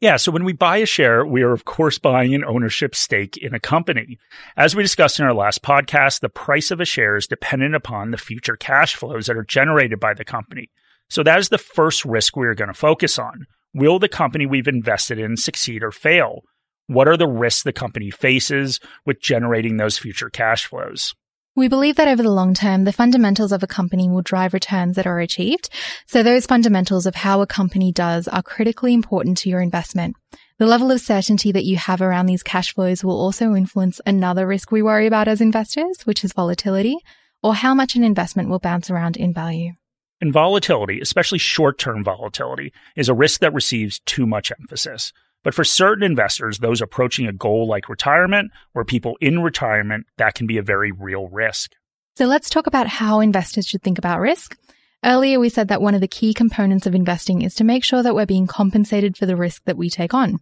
Yeah. 0.00 0.16
So 0.16 0.32
when 0.32 0.44
we 0.44 0.52
buy 0.52 0.78
a 0.78 0.86
share, 0.86 1.24
we 1.24 1.42
are, 1.42 1.52
of 1.52 1.64
course, 1.64 1.98
buying 1.98 2.34
an 2.34 2.44
ownership 2.44 2.94
stake 2.94 3.36
in 3.36 3.54
a 3.54 3.60
company. 3.60 4.18
As 4.56 4.74
we 4.74 4.82
discussed 4.82 5.18
in 5.18 5.24
our 5.24 5.34
last 5.34 5.62
podcast, 5.62 6.20
the 6.20 6.28
price 6.28 6.70
of 6.70 6.80
a 6.80 6.84
share 6.84 7.16
is 7.16 7.26
dependent 7.26 7.74
upon 7.74 8.10
the 8.10 8.16
future 8.16 8.56
cash 8.56 8.96
flows 8.96 9.26
that 9.26 9.36
are 9.36 9.44
generated 9.44 10.00
by 10.00 10.14
the 10.14 10.24
company. 10.24 10.70
So 11.10 11.22
that 11.22 11.38
is 11.38 11.48
the 11.48 11.58
first 11.58 12.04
risk 12.04 12.36
we 12.36 12.46
are 12.46 12.54
going 12.54 12.68
to 12.68 12.74
focus 12.74 13.18
on. 13.18 13.46
Will 13.74 13.98
the 13.98 14.08
company 14.08 14.46
we've 14.46 14.68
invested 14.68 15.18
in 15.18 15.36
succeed 15.36 15.82
or 15.82 15.92
fail? 15.92 16.42
What 16.86 17.06
are 17.06 17.16
the 17.16 17.28
risks 17.28 17.62
the 17.62 17.72
company 17.72 18.10
faces 18.10 18.80
with 19.04 19.20
generating 19.20 19.76
those 19.76 19.98
future 19.98 20.30
cash 20.30 20.66
flows? 20.66 21.14
We 21.58 21.66
believe 21.66 21.96
that 21.96 22.06
over 22.06 22.22
the 22.22 22.30
long 22.30 22.54
term, 22.54 22.84
the 22.84 22.92
fundamentals 22.92 23.50
of 23.50 23.64
a 23.64 23.66
company 23.66 24.08
will 24.08 24.22
drive 24.22 24.54
returns 24.54 24.94
that 24.94 25.08
are 25.08 25.18
achieved. 25.18 25.70
So 26.06 26.22
those 26.22 26.46
fundamentals 26.46 27.04
of 27.04 27.16
how 27.16 27.40
a 27.40 27.48
company 27.48 27.90
does 27.90 28.28
are 28.28 28.44
critically 28.44 28.94
important 28.94 29.38
to 29.38 29.48
your 29.48 29.60
investment. 29.60 30.14
The 30.58 30.66
level 30.66 30.92
of 30.92 31.00
certainty 31.00 31.50
that 31.50 31.64
you 31.64 31.76
have 31.76 32.00
around 32.00 32.26
these 32.26 32.44
cash 32.44 32.72
flows 32.72 33.02
will 33.02 33.20
also 33.20 33.56
influence 33.56 34.00
another 34.06 34.46
risk 34.46 34.70
we 34.70 34.82
worry 34.82 35.08
about 35.08 35.26
as 35.26 35.40
investors, 35.40 36.02
which 36.04 36.22
is 36.22 36.32
volatility, 36.32 36.98
or 37.42 37.56
how 37.56 37.74
much 37.74 37.96
an 37.96 38.04
investment 38.04 38.48
will 38.48 38.60
bounce 38.60 38.88
around 38.88 39.16
in 39.16 39.34
value. 39.34 39.72
And 40.20 40.32
volatility, 40.32 41.00
especially 41.00 41.38
short 41.38 41.76
term 41.76 42.04
volatility, 42.04 42.72
is 42.94 43.08
a 43.08 43.14
risk 43.14 43.40
that 43.40 43.52
receives 43.52 43.98
too 44.06 44.28
much 44.28 44.52
emphasis. 44.60 45.12
But 45.44 45.54
for 45.54 45.64
certain 45.64 46.04
investors, 46.04 46.58
those 46.58 46.82
approaching 46.82 47.26
a 47.26 47.32
goal 47.32 47.66
like 47.68 47.88
retirement 47.88 48.50
or 48.74 48.84
people 48.84 49.16
in 49.20 49.40
retirement, 49.40 50.06
that 50.16 50.34
can 50.34 50.46
be 50.46 50.58
a 50.58 50.62
very 50.62 50.92
real 50.92 51.28
risk. 51.28 51.72
So 52.16 52.26
let's 52.26 52.50
talk 52.50 52.66
about 52.66 52.88
how 52.88 53.20
investors 53.20 53.66
should 53.66 53.82
think 53.82 53.98
about 53.98 54.20
risk. 54.20 54.56
Earlier, 55.04 55.38
we 55.38 55.48
said 55.48 55.68
that 55.68 55.80
one 55.80 55.94
of 55.94 56.00
the 56.00 56.08
key 56.08 56.34
components 56.34 56.84
of 56.84 56.94
investing 56.94 57.42
is 57.42 57.54
to 57.54 57.64
make 57.64 57.84
sure 57.84 58.02
that 58.02 58.16
we're 58.16 58.26
being 58.26 58.48
compensated 58.48 59.16
for 59.16 59.26
the 59.26 59.36
risk 59.36 59.62
that 59.66 59.76
we 59.76 59.88
take 59.88 60.12
on. 60.12 60.38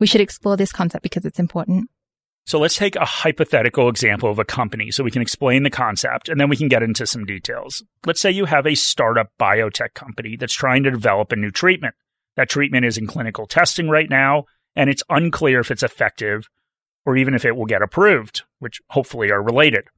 We 0.00 0.06
should 0.06 0.22
explore 0.22 0.56
this 0.56 0.72
concept 0.72 1.02
because 1.02 1.26
it's 1.26 1.38
important. 1.38 1.90
So 2.46 2.58
let's 2.58 2.76
take 2.76 2.96
a 2.96 3.04
hypothetical 3.04 3.90
example 3.90 4.30
of 4.30 4.38
a 4.38 4.44
company 4.46 4.90
so 4.90 5.04
we 5.04 5.10
can 5.10 5.20
explain 5.20 5.64
the 5.64 5.70
concept 5.70 6.30
and 6.30 6.40
then 6.40 6.48
we 6.48 6.56
can 6.56 6.68
get 6.68 6.82
into 6.82 7.06
some 7.06 7.26
details. 7.26 7.84
Let's 8.06 8.22
say 8.22 8.30
you 8.30 8.46
have 8.46 8.66
a 8.66 8.74
startup 8.74 9.30
biotech 9.38 9.92
company 9.92 10.36
that's 10.36 10.54
trying 10.54 10.84
to 10.84 10.90
develop 10.90 11.30
a 11.30 11.36
new 11.36 11.50
treatment. 11.50 11.94
That 12.38 12.48
treatment 12.48 12.84
is 12.84 12.96
in 12.96 13.08
clinical 13.08 13.46
testing 13.46 13.88
right 13.88 14.08
now, 14.08 14.44
and 14.76 14.88
it's 14.88 15.02
unclear 15.10 15.58
if 15.58 15.72
it's 15.72 15.82
effective 15.82 16.48
or 17.04 17.16
even 17.16 17.34
if 17.34 17.44
it 17.44 17.56
will 17.56 17.66
get 17.66 17.82
approved, 17.82 18.42
which 18.60 18.80
hopefully 18.90 19.32
are 19.32 19.42
related. 19.42 19.88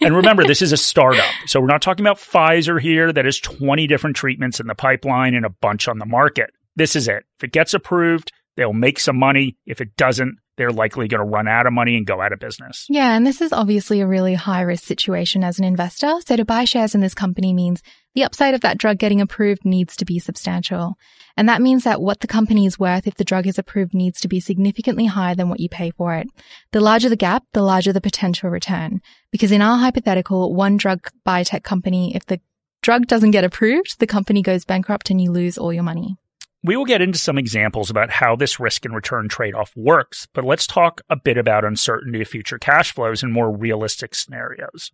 and 0.00 0.14
remember, 0.14 0.44
this 0.44 0.62
is 0.62 0.70
a 0.70 0.76
startup. 0.76 1.28
So 1.46 1.60
we're 1.60 1.66
not 1.66 1.82
talking 1.82 2.06
about 2.06 2.18
Pfizer 2.18 2.80
here 2.80 3.12
that 3.12 3.24
has 3.24 3.40
20 3.40 3.88
different 3.88 4.14
treatments 4.14 4.60
in 4.60 4.68
the 4.68 4.76
pipeline 4.76 5.34
and 5.34 5.44
a 5.44 5.50
bunch 5.50 5.88
on 5.88 5.98
the 5.98 6.06
market. 6.06 6.50
This 6.76 6.94
is 6.94 7.08
it. 7.08 7.24
If 7.38 7.42
it 7.42 7.52
gets 7.52 7.74
approved, 7.74 8.30
they'll 8.56 8.72
make 8.72 9.00
some 9.00 9.18
money. 9.18 9.56
If 9.66 9.80
it 9.80 9.96
doesn't, 9.96 10.38
they're 10.56 10.70
likely 10.70 11.08
going 11.08 11.24
to 11.24 11.28
run 11.28 11.48
out 11.48 11.66
of 11.66 11.72
money 11.72 11.96
and 11.96 12.06
go 12.06 12.20
out 12.20 12.32
of 12.32 12.38
business. 12.38 12.86
Yeah, 12.88 13.16
and 13.16 13.26
this 13.26 13.40
is 13.40 13.52
obviously 13.52 14.00
a 14.00 14.06
really 14.06 14.34
high 14.34 14.60
risk 14.60 14.84
situation 14.84 15.42
as 15.42 15.58
an 15.58 15.64
investor. 15.64 16.20
So 16.24 16.36
to 16.36 16.44
buy 16.44 16.66
shares 16.66 16.94
in 16.94 17.00
this 17.00 17.14
company 17.14 17.52
means 17.52 17.82
the 18.14 18.24
upside 18.24 18.54
of 18.54 18.60
that 18.60 18.78
drug 18.78 18.98
getting 18.98 19.20
approved 19.20 19.64
needs 19.64 19.96
to 19.96 20.04
be 20.04 20.18
substantial. 20.18 20.94
And 21.36 21.48
that 21.48 21.60
means 21.60 21.84
that 21.84 22.00
what 22.00 22.20
the 22.20 22.28
company 22.28 22.64
is 22.64 22.78
worth 22.78 23.06
if 23.06 23.16
the 23.16 23.24
drug 23.24 23.46
is 23.46 23.58
approved 23.58 23.92
needs 23.92 24.20
to 24.20 24.28
be 24.28 24.38
significantly 24.38 25.06
higher 25.06 25.34
than 25.34 25.48
what 25.48 25.60
you 25.60 25.68
pay 25.68 25.90
for 25.90 26.14
it. 26.14 26.28
The 26.70 26.80
larger 26.80 27.08
the 27.08 27.16
gap, 27.16 27.44
the 27.52 27.62
larger 27.62 27.92
the 27.92 28.00
potential 28.00 28.50
return. 28.50 29.00
Because 29.32 29.50
in 29.50 29.62
our 29.62 29.78
hypothetical, 29.78 30.54
one 30.54 30.76
drug 30.76 31.10
biotech 31.26 31.64
company, 31.64 32.14
if 32.14 32.24
the 32.26 32.40
drug 32.82 33.06
doesn't 33.06 33.32
get 33.32 33.44
approved, 33.44 33.98
the 33.98 34.06
company 34.06 34.42
goes 34.42 34.64
bankrupt 34.64 35.10
and 35.10 35.20
you 35.20 35.32
lose 35.32 35.58
all 35.58 35.72
your 35.72 35.82
money. 35.82 36.16
We 36.62 36.76
will 36.76 36.86
get 36.86 37.02
into 37.02 37.18
some 37.18 37.36
examples 37.36 37.90
about 37.90 38.08
how 38.08 38.36
this 38.36 38.58
risk 38.58 38.86
and 38.86 38.94
return 38.94 39.28
trade 39.28 39.54
off 39.54 39.72
works, 39.76 40.28
but 40.32 40.44
let's 40.44 40.66
talk 40.66 41.02
a 41.10 41.16
bit 41.16 41.36
about 41.36 41.64
uncertainty 41.64 42.22
of 42.22 42.28
future 42.28 42.58
cash 42.58 42.90
flows 42.90 43.22
in 43.22 43.32
more 43.32 43.54
realistic 43.54 44.14
scenarios. 44.14 44.90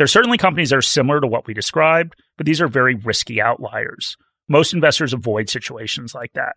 There 0.00 0.04
are 0.04 0.08
certainly 0.08 0.38
companies 0.38 0.70
that 0.70 0.76
are 0.76 0.80
similar 0.80 1.20
to 1.20 1.26
what 1.26 1.46
we 1.46 1.52
described, 1.52 2.16
but 2.38 2.46
these 2.46 2.62
are 2.62 2.68
very 2.68 2.94
risky 2.94 3.38
outliers. 3.38 4.16
Most 4.48 4.72
investors 4.72 5.12
avoid 5.12 5.50
situations 5.50 6.14
like 6.14 6.32
that. 6.32 6.56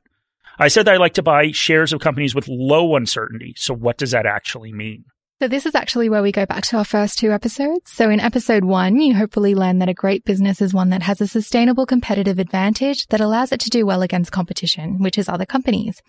I 0.59 0.69
said 0.69 0.85
that 0.85 0.93
I 0.93 0.97
like 0.97 1.15
to 1.15 1.23
buy 1.23 1.51
shares 1.51 1.91
of 1.91 1.99
companies 1.99 2.33
with 2.33 2.47
low 2.47 2.95
uncertainty. 2.95 3.53
So, 3.57 3.73
what 3.73 3.97
does 3.97 4.11
that 4.11 4.25
actually 4.25 4.71
mean? 4.71 5.03
So 5.41 5.49
this 5.49 5.65
is 5.65 5.75
actually 5.75 6.07
where 6.07 6.21
we 6.21 6.31
go 6.31 6.45
back 6.45 6.63
to 6.67 6.77
our 6.77 6.85
first 6.85 7.19
two 7.19 7.33
episodes. 7.33 7.91
So 7.91 8.09
in 8.09 8.21
episode 8.21 8.63
one, 8.63 9.01
you 9.01 9.13
hopefully 9.13 9.55
learn 9.55 9.79
that 9.79 9.89
a 9.89 9.93
great 9.93 10.23
business 10.23 10.61
is 10.61 10.73
one 10.73 10.91
that 10.91 11.03
has 11.03 11.19
a 11.19 11.27
sustainable 11.27 11.85
competitive 11.85 12.39
advantage 12.39 13.07
that 13.07 13.19
allows 13.19 13.51
it 13.51 13.59
to 13.59 13.69
do 13.69 13.85
well 13.85 14.03
against 14.03 14.31
competition, 14.31 14.99
which 14.99 15.17
is 15.17 15.27
other 15.27 15.45
companies. 15.45 16.01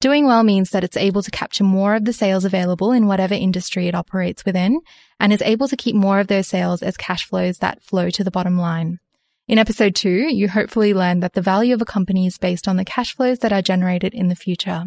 Doing 0.00 0.26
well 0.26 0.42
means 0.42 0.70
that 0.70 0.84
it's 0.84 0.96
able 0.96 1.22
to 1.22 1.30
capture 1.30 1.64
more 1.64 1.94
of 1.94 2.04
the 2.04 2.12
sales 2.12 2.44
available 2.44 2.92
in 2.92 3.06
whatever 3.06 3.32
industry 3.32 3.88
it 3.88 3.94
operates 3.94 4.44
within 4.44 4.80
and 5.18 5.32
is 5.32 5.40
able 5.40 5.68
to 5.68 5.76
keep 5.76 5.96
more 5.96 6.20
of 6.20 6.26
those 6.26 6.46
sales 6.46 6.82
as 6.82 6.98
cash 6.98 7.26
flows 7.26 7.58
that 7.58 7.82
flow 7.82 8.10
to 8.10 8.22
the 8.22 8.30
bottom 8.30 8.58
line. 8.58 8.98
In 9.48 9.58
episode 9.58 9.94
two, 9.94 10.28
you 10.34 10.50
hopefully 10.50 10.92
learned 10.92 11.22
that 11.22 11.32
the 11.32 11.40
value 11.40 11.72
of 11.72 11.80
a 11.80 11.86
company 11.86 12.26
is 12.26 12.36
based 12.36 12.68
on 12.68 12.76
the 12.76 12.84
cash 12.84 13.16
flows 13.16 13.38
that 13.38 13.54
are 13.54 13.62
generated 13.62 14.12
in 14.12 14.28
the 14.28 14.34
future. 14.34 14.84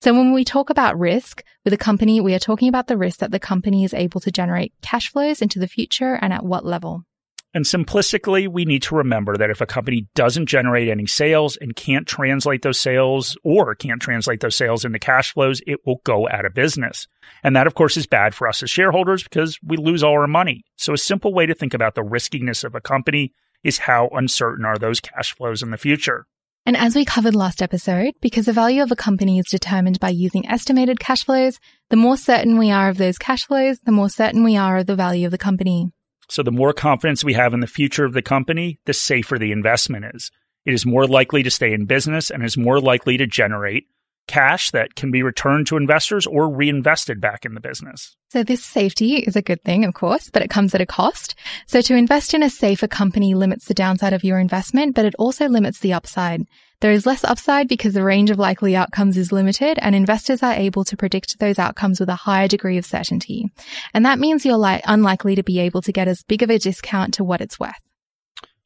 So 0.00 0.12
when 0.12 0.32
we 0.32 0.44
talk 0.44 0.70
about 0.70 0.98
risk 0.98 1.44
with 1.64 1.72
a 1.72 1.78
company, 1.78 2.20
we 2.20 2.34
are 2.34 2.40
talking 2.40 2.68
about 2.68 2.88
the 2.88 2.96
risk 2.96 3.20
that 3.20 3.30
the 3.30 3.38
company 3.38 3.84
is 3.84 3.94
able 3.94 4.20
to 4.22 4.32
generate 4.32 4.72
cash 4.82 5.12
flows 5.12 5.40
into 5.40 5.60
the 5.60 5.68
future 5.68 6.18
and 6.20 6.32
at 6.32 6.44
what 6.44 6.66
level. 6.66 7.04
And 7.54 7.66
simplistically, 7.66 8.48
we 8.48 8.64
need 8.64 8.82
to 8.84 8.94
remember 8.94 9.36
that 9.36 9.50
if 9.50 9.60
a 9.60 9.66
company 9.66 10.08
doesn't 10.14 10.46
generate 10.46 10.88
any 10.88 11.06
sales 11.06 11.58
and 11.58 11.76
can't 11.76 12.06
translate 12.06 12.62
those 12.62 12.80
sales 12.80 13.36
or 13.44 13.74
can't 13.74 14.00
translate 14.00 14.40
those 14.40 14.56
sales 14.56 14.86
into 14.86 14.98
cash 14.98 15.34
flows, 15.34 15.60
it 15.66 15.80
will 15.84 16.00
go 16.04 16.26
out 16.30 16.46
of 16.46 16.54
business. 16.54 17.06
And 17.42 17.54
that, 17.54 17.66
of 17.66 17.74
course, 17.74 17.98
is 17.98 18.06
bad 18.06 18.34
for 18.34 18.48
us 18.48 18.62
as 18.62 18.70
shareholders 18.70 19.22
because 19.22 19.58
we 19.62 19.76
lose 19.76 20.02
all 20.02 20.12
our 20.12 20.26
money. 20.26 20.64
So 20.76 20.94
a 20.94 20.98
simple 20.98 21.34
way 21.34 21.44
to 21.44 21.54
think 21.54 21.74
about 21.74 21.94
the 21.94 22.02
riskiness 22.02 22.64
of 22.64 22.74
a 22.74 22.80
company 22.80 23.34
is 23.62 23.78
how 23.78 24.08
uncertain 24.12 24.64
are 24.64 24.78
those 24.78 25.00
cash 25.00 25.34
flows 25.34 25.62
in 25.62 25.70
the 25.70 25.76
future. 25.76 26.26
And 26.64 26.76
as 26.76 26.94
we 26.94 27.04
covered 27.04 27.34
last 27.34 27.60
episode, 27.60 28.14
because 28.20 28.46
the 28.46 28.52
value 28.52 28.82
of 28.82 28.92
a 28.92 28.96
company 28.96 29.38
is 29.38 29.46
determined 29.46 30.00
by 30.00 30.10
using 30.10 30.48
estimated 30.48 31.00
cash 31.00 31.24
flows, 31.24 31.58
the 31.90 31.96
more 31.96 32.16
certain 32.16 32.56
we 32.56 32.70
are 32.70 32.88
of 32.88 32.98
those 32.98 33.18
cash 33.18 33.44
flows, 33.46 33.80
the 33.80 33.92
more 33.92 34.08
certain 34.08 34.42
we 34.42 34.56
are 34.56 34.78
of 34.78 34.86
the 34.86 34.94
value 34.94 35.26
of 35.26 35.32
the 35.32 35.38
company. 35.38 35.90
So 36.32 36.42
the 36.42 36.50
more 36.50 36.72
confidence 36.72 37.22
we 37.22 37.34
have 37.34 37.52
in 37.52 37.60
the 37.60 37.66
future 37.66 38.06
of 38.06 38.14
the 38.14 38.22
company, 38.22 38.80
the 38.86 38.94
safer 38.94 39.38
the 39.38 39.52
investment 39.52 40.06
is. 40.14 40.30
It 40.64 40.72
is 40.72 40.86
more 40.86 41.06
likely 41.06 41.42
to 41.42 41.50
stay 41.50 41.74
in 41.74 41.84
business 41.84 42.30
and 42.30 42.42
is 42.42 42.56
more 42.56 42.80
likely 42.80 43.18
to 43.18 43.26
generate 43.26 43.84
cash 44.28 44.70
that 44.70 44.94
can 44.94 45.10
be 45.10 45.22
returned 45.22 45.66
to 45.66 45.76
investors 45.76 46.26
or 46.26 46.48
reinvested 46.48 47.20
back 47.20 47.44
in 47.44 47.52
the 47.52 47.60
business. 47.60 48.16
So 48.30 48.42
this 48.42 48.64
safety 48.64 49.16
is 49.16 49.36
a 49.36 49.42
good 49.42 49.62
thing, 49.62 49.84
of 49.84 49.92
course, 49.92 50.30
but 50.30 50.40
it 50.40 50.48
comes 50.48 50.74
at 50.74 50.80
a 50.80 50.86
cost. 50.86 51.34
So 51.66 51.82
to 51.82 51.94
invest 51.94 52.32
in 52.32 52.42
a 52.42 52.48
safer 52.48 52.88
company 52.88 53.34
limits 53.34 53.66
the 53.66 53.74
downside 53.74 54.14
of 54.14 54.24
your 54.24 54.38
investment, 54.38 54.94
but 54.94 55.04
it 55.04 55.14
also 55.18 55.50
limits 55.50 55.80
the 55.80 55.92
upside. 55.92 56.46
There 56.82 56.90
is 56.90 57.06
less 57.06 57.22
upside 57.22 57.68
because 57.68 57.94
the 57.94 58.02
range 58.02 58.30
of 58.30 58.40
likely 58.40 58.74
outcomes 58.74 59.16
is 59.16 59.30
limited 59.30 59.78
and 59.80 59.94
investors 59.94 60.42
are 60.42 60.52
able 60.52 60.84
to 60.86 60.96
predict 60.96 61.38
those 61.38 61.56
outcomes 61.56 62.00
with 62.00 62.08
a 62.08 62.16
higher 62.16 62.48
degree 62.48 62.76
of 62.76 62.84
certainty. 62.84 63.46
And 63.94 64.04
that 64.04 64.18
means 64.18 64.44
you're 64.44 64.56
li- 64.56 64.82
unlikely 64.84 65.36
to 65.36 65.44
be 65.44 65.60
able 65.60 65.80
to 65.82 65.92
get 65.92 66.08
as 66.08 66.24
big 66.24 66.42
of 66.42 66.50
a 66.50 66.58
discount 66.58 67.14
to 67.14 67.24
what 67.24 67.40
it's 67.40 67.60
worth. 67.60 67.78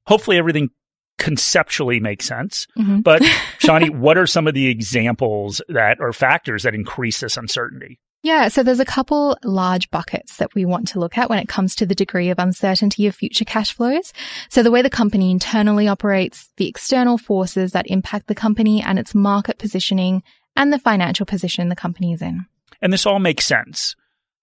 Hopefully 0.06 0.38
everything 0.38 0.70
conceptually 1.18 2.00
makes 2.00 2.24
sense. 2.24 2.66
Mm-hmm. 2.78 3.00
But 3.00 3.20
Shani, 3.58 3.90
what 3.94 4.16
are 4.16 4.26
some 4.26 4.46
of 4.46 4.54
the 4.54 4.68
examples 4.68 5.60
that 5.68 5.98
or 6.00 6.14
factors 6.14 6.62
that 6.62 6.74
increase 6.74 7.20
this 7.20 7.36
uncertainty? 7.36 8.00
Yeah, 8.22 8.48
so 8.48 8.62
there's 8.62 8.80
a 8.80 8.84
couple 8.84 9.36
large 9.44 9.90
buckets 9.90 10.38
that 10.38 10.54
we 10.54 10.64
want 10.64 10.88
to 10.88 10.98
look 10.98 11.16
at 11.16 11.30
when 11.30 11.38
it 11.38 11.48
comes 11.48 11.74
to 11.76 11.86
the 11.86 11.94
degree 11.94 12.30
of 12.30 12.38
uncertainty 12.38 13.06
of 13.06 13.14
future 13.14 13.44
cash 13.44 13.72
flows. 13.72 14.12
So 14.50 14.62
the 14.62 14.70
way 14.70 14.82
the 14.82 14.90
company 14.90 15.30
internally 15.30 15.86
operates, 15.86 16.50
the 16.56 16.68
external 16.68 17.18
forces 17.18 17.72
that 17.72 17.86
impact 17.86 18.26
the 18.26 18.34
company 18.34 18.82
and 18.82 18.98
its 18.98 19.14
market 19.14 19.58
positioning, 19.58 20.22
and 20.56 20.72
the 20.72 20.78
financial 20.78 21.26
position 21.26 21.68
the 21.68 21.76
company 21.76 22.12
is 22.12 22.22
in. 22.22 22.46
And 22.82 22.92
this 22.92 23.06
all 23.06 23.18
makes 23.18 23.46
sense 23.46 23.94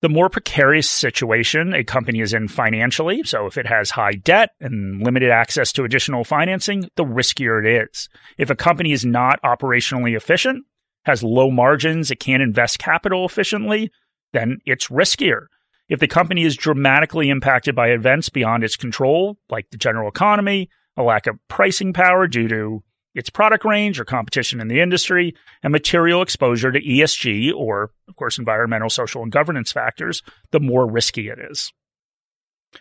the 0.03 0.09
more 0.09 0.29
precarious 0.29 0.89
situation 0.89 1.73
a 1.73 1.81
company 1.81 2.19
is 2.19 2.33
in 2.33 2.49
financially, 2.49 3.23
so 3.23 3.45
if 3.45 3.57
it 3.57 3.65
has 3.65 3.89
high 3.89 4.11
debt 4.11 4.49
and 4.59 5.01
limited 5.01 5.31
access 5.31 5.71
to 5.71 5.85
additional 5.85 6.25
financing, 6.25 6.89
the 6.97 7.05
riskier 7.05 7.65
it 7.65 7.87
is. 7.87 8.09
If 8.37 8.49
a 8.49 8.55
company 8.55 8.91
is 8.91 9.05
not 9.05 9.41
operationally 9.43 10.13
efficient, 10.17 10.65
has 11.05 11.23
low 11.23 11.51
margins, 11.51 12.11
it 12.11 12.19
can't 12.19 12.43
invest 12.43 12.79
capital 12.79 13.25
efficiently, 13.25 13.91
then 14.31 14.59
it's 14.65 14.87
riskier. 14.87 15.47
If 15.89 15.99
the 15.99 16.07
company 16.07 16.43
is 16.43 16.55
dramatically 16.55 17.29
impacted 17.29 17.75
by 17.75 17.89
events 17.89 18.29
beyond 18.29 18.63
its 18.63 18.75
control, 18.75 19.37
like 19.49 19.69
the 19.69 19.77
general 19.77 20.07
economy, 20.07 20.69
a 20.95 21.03
lack 21.03 21.27
of 21.27 21.37
pricing 21.49 21.93
power 21.93 22.27
due 22.27 22.47
to 22.47 22.83
its 23.15 23.29
product 23.29 23.63
range 23.65 23.99
or 23.99 24.05
competition 24.05 24.59
in 24.59 24.67
the 24.67 24.79
industry, 24.79 25.35
and 25.61 25.71
material 25.71 26.21
exposure 26.21 26.71
to 26.71 26.81
ESG 26.81 27.53
or, 27.53 27.91
of 28.07 28.15
course, 28.15 28.39
environmental, 28.39 28.89
social, 28.89 29.21
and 29.21 29.31
governance 29.31 29.71
factors, 29.71 30.23
the 30.51 30.59
more 30.59 30.89
risky 30.89 31.27
it 31.27 31.37
is. 31.39 31.71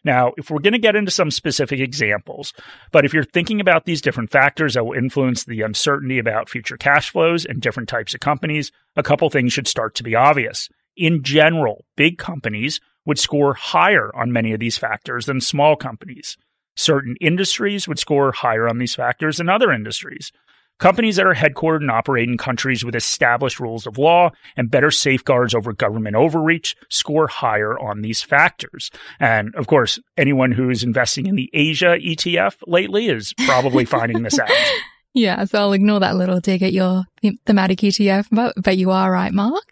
Now, 0.04 0.32
if 0.36 0.50
we're 0.50 0.60
going 0.60 0.72
to 0.72 0.78
get 0.78 0.96
into 0.96 1.10
some 1.10 1.30
specific 1.30 1.80
examples, 1.80 2.52
but 2.90 3.04
if 3.04 3.12
you're 3.12 3.24
thinking 3.24 3.60
about 3.60 3.84
these 3.84 4.00
different 4.00 4.30
factors 4.30 4.74
that 4.74 4.84
will 4.84 4.94
influence 4.94 5.44
the 5.44 5.62
uncertainty 5.62 6.18
about 6.18 6.48
future 6.48 6.76
cash 6.76 7.10
flows 7.10 7.44
and 7.44 7.60
different 7.60 7.88
types 7.88 8.14
of 8.14 8.20
companies, 8.20 8.72
a 8.96 9.02
couple 9.02 9.28
things 9.30 9.52
should 9.52 9.68
start 9.68 9.94
to 9.96 10.02
be 10.02 10.14
obvious. 10.14 10.68
In 10.96 11.22
general, 11.22 11.84
big 11.96 12.18
companies 12.18 12.80
would 13.04 13.18
score 13.18 13.54
higher 13.54 14.14
on 14.14 14.32
many 14.32 14.52
of 14.52 14.60
these 14.60 14.78
factors 14.78 15.26
than 15.26 15.40
small 15.40 15.76
companies. 15.76 16.36
Certain 16.74 17.16
industries 17.20 17.86
would 17.86 17.98
score 17.98 18.32
higher 18.32 18.68
on 18.68 18.78
these 18.78 18.94
factors 18.94 19.38
than 19.38 19.48
other 19.48 19.72
industries. 19.72 20.32
Companies 20.82 21.14
that 21.14 21.28
are 21.28 21.34
headquartered 21.34 21.82
and 21.82 21.92
operate 21.92 22.28
in 22.28 22.36
countries 22.36 22.84
with 22.84 22.96
established 22.96 23.60
rules 23.60 23.86
of 23.86 23.98
law 23.98 24.32
and 24.56 24.68
better 24.68 24.90
safeguards 24.90 25.54
over 25.54 25.72
government 25.72 26.16
overreach 26.16 26.74
score 26.88 27.28
higher 27.28 27.78
on 27.78 28.02
these 28.02 28.20
factors. 28.20 28.90
And 29.20 29.54
of 29.54 29.68
course, 29.68 30.00
anyone 30.16 30.50
who 30.50 30.70
is 30.70 30.82
investing 30.82 31.26
in 31.26 31.36
the 31.36 31.48
Asia 31.52 31.98
ETF 32.00 32.56
lately 32.66 33.06
is 33.06 33.32
probably 33.46 33.84
finding 33.84 34.24
this 34.24 34.40
out. 34.40 34.50
Yeah, 35.14 35.44
so 35.44 35.58
I'll 35.58 35.74
ignore 35.74 36.00
that 36.00 36.16
little 36.16 36.40
dig 36.40 36.62
at 36.62 36.72
your 36.72 37.04
thematic 37.44 37.80
ETF, 37.80 38.28
but, 38.32 38.54
but 38.56 38.78
you 38.78 38.90
are 38.90 39.12
right, 39.12 39.32
Mark. 39.32 39.62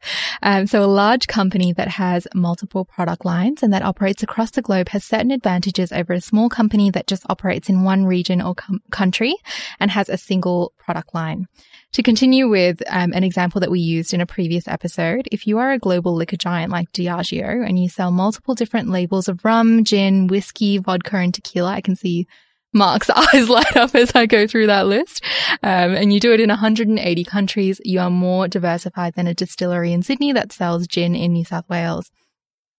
Um, 0.42 0.66
so 0.66 0.84
a 0.84 0.84
large 0.84 1.28
company 1.28 1.72
that 1.72 1.88
has 1.88 2.28
multiple 2.34 2.84
product 2.84 3.24
lines 3.24 3.62
and 3.62 3.72
that 3.72 3.82
operates 3.82 4.22
across 4.22 4.50
the 4.50 4.60
globe 4.60 4.90
has 4.90 5.02
certain 5.02 5.30
advantages 5.30 5.92
over 5.92 6.12
a 6.12 6.20
small 6.20 6.50
company 6.50 6.90
that 6.90 7.06
just 7.06 7.24
operates 7.30 7.70
in 7.70 7.84
one 7.84 8.04
region 8.04 8.42
or 8.42 8.54
com- 8.54 8.82
country 8.90 9.34
and 9.78 9.90
has 9.90 10.10
a 10.10 10.18
single 10.18 10.74
product 10.76 11.14
line. 11.14 11.46
To 11.94 12.02
continue 12.02 12.46
with 12.46 12.82
um, 12.88 13.14
an 13.14 13.24
example 13.24 13.62
that 13.62 13.70
we 13.70 13.80
used 13.80 14.12
in 14.12 14.20
a 14.20 14.26
previous 14.26 14.68
episode, 14.68 15.26
if 15.32 15.46
you 15.46 15.56
are 15.56 15.72
a 15.72 15.78
global 15.78 16.14
liquor 16.14 16.36
giant 16.36 16.70
like 16.70 16.92
Diageo 16.92 17.66
and 17.66 17.78
you 17.78 17.88
sell 17.88 18.10
multiple 18.10 18.54
different 18.54 18.90
labels 18.90 19.26
of 19.26 19.42
rum, 19.42 19.84
gin, 19.84 20.26
whiskey, 20.26 20.76
vodka, 20.76 21.16
and 21.16 21.32
tequila, 21.32 21.72
I 21.72 21.80
can 21.80 21.96
see 21.96 22.26
Mark's 22.72 23.10
eyes 23.34 23.48
light 23.48 23.76
up 23.76 23.94
as 23.94 24.12
I 24.14 24.26
go 24.26 24.46
through 24.46 24.66
that 24.66 24.86
list. 24.86 25.24
Um, 25.62 25.94
and 25.94 26.12
you 26.12 26.20
do 26.20 26.32
it 26.32 26.40
in 26.40 26.48
180 26.48 27.24
countries. 27.24 27.80
You 27.84 28.00
are 28.00 28.10
more 28.10 28.48
diversified 28.48 29.14
than 29.14 29.26
a 29.26 29.34
distillery 29.34 29.92
in 29.92 30.02
Sydney 30.02 30.32
that 30.32 30.52
sells 30.52 30.86
gin 30.86 31.14
in 31.14 31.32
New 31.32 31.44
South 31.44 31.68
Wales. 31.68 32.10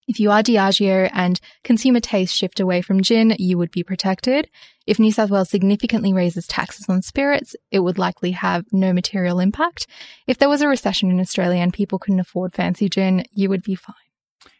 If 0.08 0.18
you 0.18 0.32
are 0.32 0.42
Diageo 0.42 1.08
and 1.12 1.40
consumer 1.62 2.00
tastes 2.00 2.36
shift 2.36 2.58
away 2.58 2.82
from 2.82 3.02
gin, 3.02 3.36
you 3.38 3.56
would 3.56 3.70
be 3.70 3.84
protected. 3.84 4.50
If 4.84 4.98
New 4.98 5.12
South 5.12 5.30
Wales 5.30 5.48
significantly 5.48 6.12
raises 6.12 6.48
taxes 6.48 6.86
on 6.88 7.02
spirits, 7.02 7.54
it 7.70 7.80
would 7.80 7.98
likely 7.98 8.32
have 8.32 8.64
no 8.72 8.92
material 8.92 9.38
impact. 9.38 9.86
If 10.26 10.38
there 10.38 10.48
was 10.48 10.60
a 10.60 10.68
recession 10.68 11.10
in 11.10 11.20
Australia 11.20 11.60
and 11.60 11.72
people 11.72 12.00
couldn't 12.00 12.18
afford 12.18 12.52
fancy 12.52 12.88
gin, 12.88 13.24
you 13.30 13.48
would 13.48 13.62
be 13.62 13.76
fine. 13.76 13.94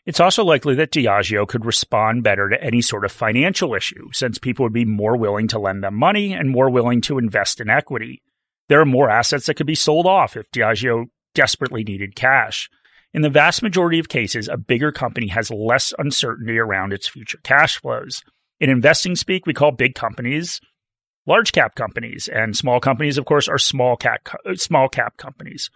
It's 0.04 0.20
also 0.20 0.44
likely 0.44 0.74
that 0.76 0.90
Diageo 0.90 1.46
could 1.46 1.64
respond 1.64 2.24
better 2.24 2.48
to 2.48 2.62
any 2.62 2.82
sort 2.82 3.04
of 3.04 3.12
financial 3.12 3.74
issue, 3.74 4.08
since 4.12 4.38
people 4.38 4.64
would 4.64 4.72
be 4.72 4.84
more 4.84 5.16
willing 5.16 5.48
to 5.48 5.58
lend 5.58 5.84
them 5.84 5.94
money 5.94 6.32
and 6.32 6.50
more 6.50 6.70
willing 6.70 7.00
to 7.02 7.18
invest 7.18 7.60
in 7.60 7.70
equity. 7.70 8.22
There 8.68 8.80
are 8.80 8.86
more 8.86 9.10
assets 9.10 9.46
that 9.46 9.54
could 9.54 9.66
be 9.66 9.74
sold 9.74 10.06
off 10.06 10.36
if 10.36 10.50
Diageo 10.50 11.06
desperately 11.34 11.84
needed 11.84 12.16
cash. 12.16 12.68
In 13.14 13.22
the 13.22 13.30
vast 13.30 13.62
majority 13.62 13.98
of 13.98 14.08
cases, 14.08 14.48
a 14.48 14.56
bigger 14.56 14.90
company 14.90 15.28
has 15.28 15.50
less 15.50 15.92
uncertainty 15.98 16.58
around 16.58 16.92
its 16.92 17.08
future 17.08 17.38
cash 17.44 17.78
flows. 17.78 18.22
In 18.58 18.70
investing 18.70 19.14
speak, 19.14 19.46
we 19.46 19.54
call 19.54 19.70
big 19.70 19.94
companies 19.94 20.60
large 21.26 21.52
cap 21.52 21.74
companies, 21.74 22.28
and 22.28 22.56
small 22.56 22.80
companies, 22.80 23.18
of 23.18 23.24
course, 23.24 23.48
are 23.48 23.58
small 23.58 23.96
cap 23.96 24.28
small 24.54 24.88
cap 24.88 25.16
companies. 25.16 25.70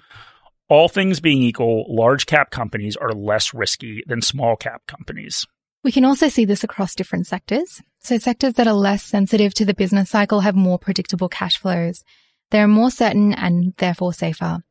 All 0.68 0.88
things 0.88 1.20
being 1.20 1.42
equal, 1.44 1.86
large 1.88 2.26
cap 2.26 2.50
companies 2.50 2.96
are 2.96 3.12
less 3.12 3.54
risky 3.54 4.02
than 4.08 4.20
small 4.20 4.56
cap 4.56 4.82
companies. 4.88 5.46
We 5.84 5.92
can 5.92 6.04
also 6.04 6.28
see 6.28 6.44
this 6.44 6.64
across 6.64 6.96
different 6.96 7.28
sectors. 7.28 7.80
So 8.00 8.18
sectors 8.18 8.54
that 8.54 8.66
are 8.66 8.72
less 8.72 9.04
sensitive 9.04 9.54
to 9.54 9.64
the 9.64 9.74
business 9.74 10.10
cycle 10.10 10.40
have 10.40 10.56
more 10.56 10.76
predictable 10.76 11.28
cash 11.28 11.56
flows. 11.58 12.02
They 12.50 12.60
are 12.60 12.66
more 12.66 12.90
certain 12.90 13.32
and 13.32 13.74
therefore 13.78 14.12
safer. 14.12 14.64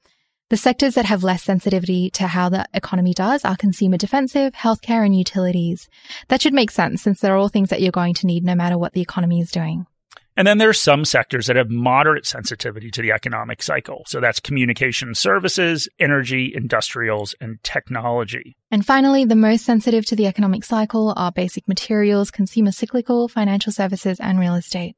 The 0.49 0.57
sectors 0.57 0.95
that 0.95 1.05
have 1.05 1.23
less 1.23 1.43
sensitivity 1.43 2.09
to 2.11 2.27
how 2.27 2.49
the 2.49 2.65
economy 2.73 3.13
does 3.13 3.45
are 3.45 3.55
consumer 3.55 3.95
defensive, 3.95 4.51
healthcare, 4.51 5.05
and 5.05 5.17
utilities. 5.17 5.87
That 6.27 6.41
should 6.41 6.53
make 6.53 6.71
sense 6.71 7.03
since 7.03 7.21
they're 7.21 7.37
all 7.37 7.47
things 7.47 7.69
that 7.69 7.81
you're 7.81 7.91
going 7.91 8.15
to 8.15 8.27
need 8.27 8.43
no 8.43 8.53
matter 8.53 8.77
what 8.77 8.91
the 8.91 9.01
economy 9.01 9.39
is 9.39 9.49
doing. 9.49 9.87
And 10.37 10.45
then 10.45 10.57
there 10.57 10.69
are 10.69 10.73
some 10.73 11.05
sectors 11.05 11.47
that 11.47 11.55
have 11.55 11.69
moderate 11.69 12.25
sensitivity 12.25 12.91
to 12.91 13.01
the 13.01 13.11
economic 13.11 13.63
cycle. 13.63 14.03
So 14.05 14.19
that's 14.19 14.39
communication 14.41 15.15
services, 15.15 15.87
energy, 15.97 16.51
industrials, 16.53 17.35
and 17.39 17.63
technology. 17.63 18.57
And 18.69 18.85
finally, 18.85 19.23
the 19.23 19.35
most 19.35 19.63
sensitive 19.63 20.05
to 20.07 20.15
the 20.15 20.27
economic 20.27 20.65
cycle 20.65 21.13
are 21.15 21.31
basic 21.31 21.67
materials, 21.69 22.31
consumer 22.31 22.71
cyclical, 22.71 23.29
financial 23.29 23.71
services, 23.71 24.19
and 24.19 24.37
real 24.37 24.55
estate. 24.55 24.95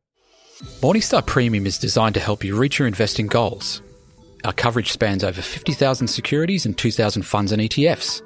Morningstar 0.81 1.23
Premium 1.23 1.67
is 1.67 1.77
designed 1.77 2.15
to 2.15 2.19
help 2.19 2.43
you 2.43 2.57
reach 2.57 2.79
your 2.79 2.87
investing 2.87 3.27
goals. 3.27 3.83
Our 4.43 4.53
coverage 4.53 4.91
spans 4.91 5.23
over 5.23 5.41
50,000 5.41 6.07
securities 6.07 6.65
and 6.65 6.75
2,000 6.75 7.21
funds 7.21 7.51
and 7.51 7.61
ETFs. 7.61 8.23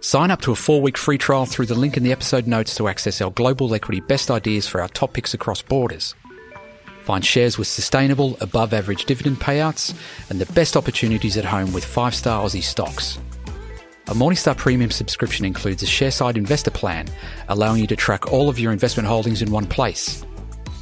Sign 0.00 0.30
up 0.30 0.40
to 0.42 0.52
a 0.52 0.56
four 0.56 0.80
week 0.80 0.96
free 0.96 1.18
trial 1.18 1.44
through 1.44 1.66
the 1.66 1.74
link 1.74 1.96
in 1.96 2.02
the 2.02 2.12
episode 2.12 2.46
notes 2.46 2.74
to 2.76 2.88
access 2.88 3.20
our 3.20 3.30
global 3.30 3.74
equity 3.74 4.00
best 4.00 4.30
ideas 4.30 4.66
for 4.66 4.80
our 4.80 4.88
top 4.88 5.12
picks 5.12 5.34
across 5.34 5.60
borders. 5.60 6.14
Find 7.04 7.22
shares 7.22 7.58
with 7.58 7.68
sustainable, 7.68 8.38
above 8.40 8.72
average 8.72 9.04
dividend 9.04 9.38
payouts 9.38 9.94
and 10.30 10.40
the 10.40 10.50
best 10.54 10.74
opportunities 10.74 11.36
at 11.36 11.44
home 11.44 11.74
with 11.74 11.84
five 11.84 12.14
star 12.14 12.42
Aussie 12.42 12.62
stocks. 12.62 13.18
A 14.06 14.14
Morningstar 14.14 14.56
Premium 14.56 14.90
subscription 14.90 15.44
includes 15.44 15.82
a 15.82 15.86
Sharesight 15.86 16.36
investor 16.36 16.70
plan, 16.70 17.06
allowing 17.48 17.80
you 17.80 17.86
to 17.88 17.96
track 17.96 18.32
all 18.32 18.48
of 18.48 18.58
your 18.58 18.72
investment 18.72 19.06
holdings 19.06 19.42
in 19.42 19.50
one 19.50 19.66
place. 19.66 20.24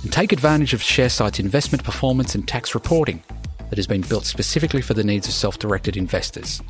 And 0.05 0.13
take 0.13 0.33
advantage 0.33 0.75
of 0.75 0.81
Sharesight's 0.81 1.41
investment 1.41 1.83
performance 1.83 2.37
and 2.37 2.47
tax 2.47 2.75
reporting 2.75 3.23
that 3.71 3.79
has 3.79 3.89
been 3.89 4.03
built 4.03 4.25
specifically 4.25 4.83
for 4.83 4.95
the 4.95 5.05
needs 5.05 5.27
of 5.27 5.35
self 5.35 5.59
directed 5.59 5.97
investors. 5.97 6.63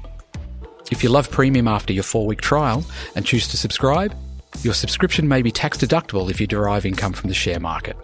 If 0.91 1.03
you 1.03 1.11
love 1.11 1.31
premium 1.31 1.69
after 1.69 1.93
your 1.93 2.05
four 2.05 2.27
week 2.27 2.41
trial 2.41 2.85
and 3.17 3.27
choose 3.27 3.49
to 3.49 3.59
subscribe, 3.59 4.15
your 4.63 4.75
subscription 4.75 5.29
may 5.29 5.43
be 5.43 5.51
tax 5.51 5.77
deductible 5.77 6.31
if 6.31 6.41
you 6.41 6.47
derive 6.47 6.87
income 6.87 7.13
from 7.13 7.29
the 7.29 7.35
share 7.35 7.61
market. 7.61 7.97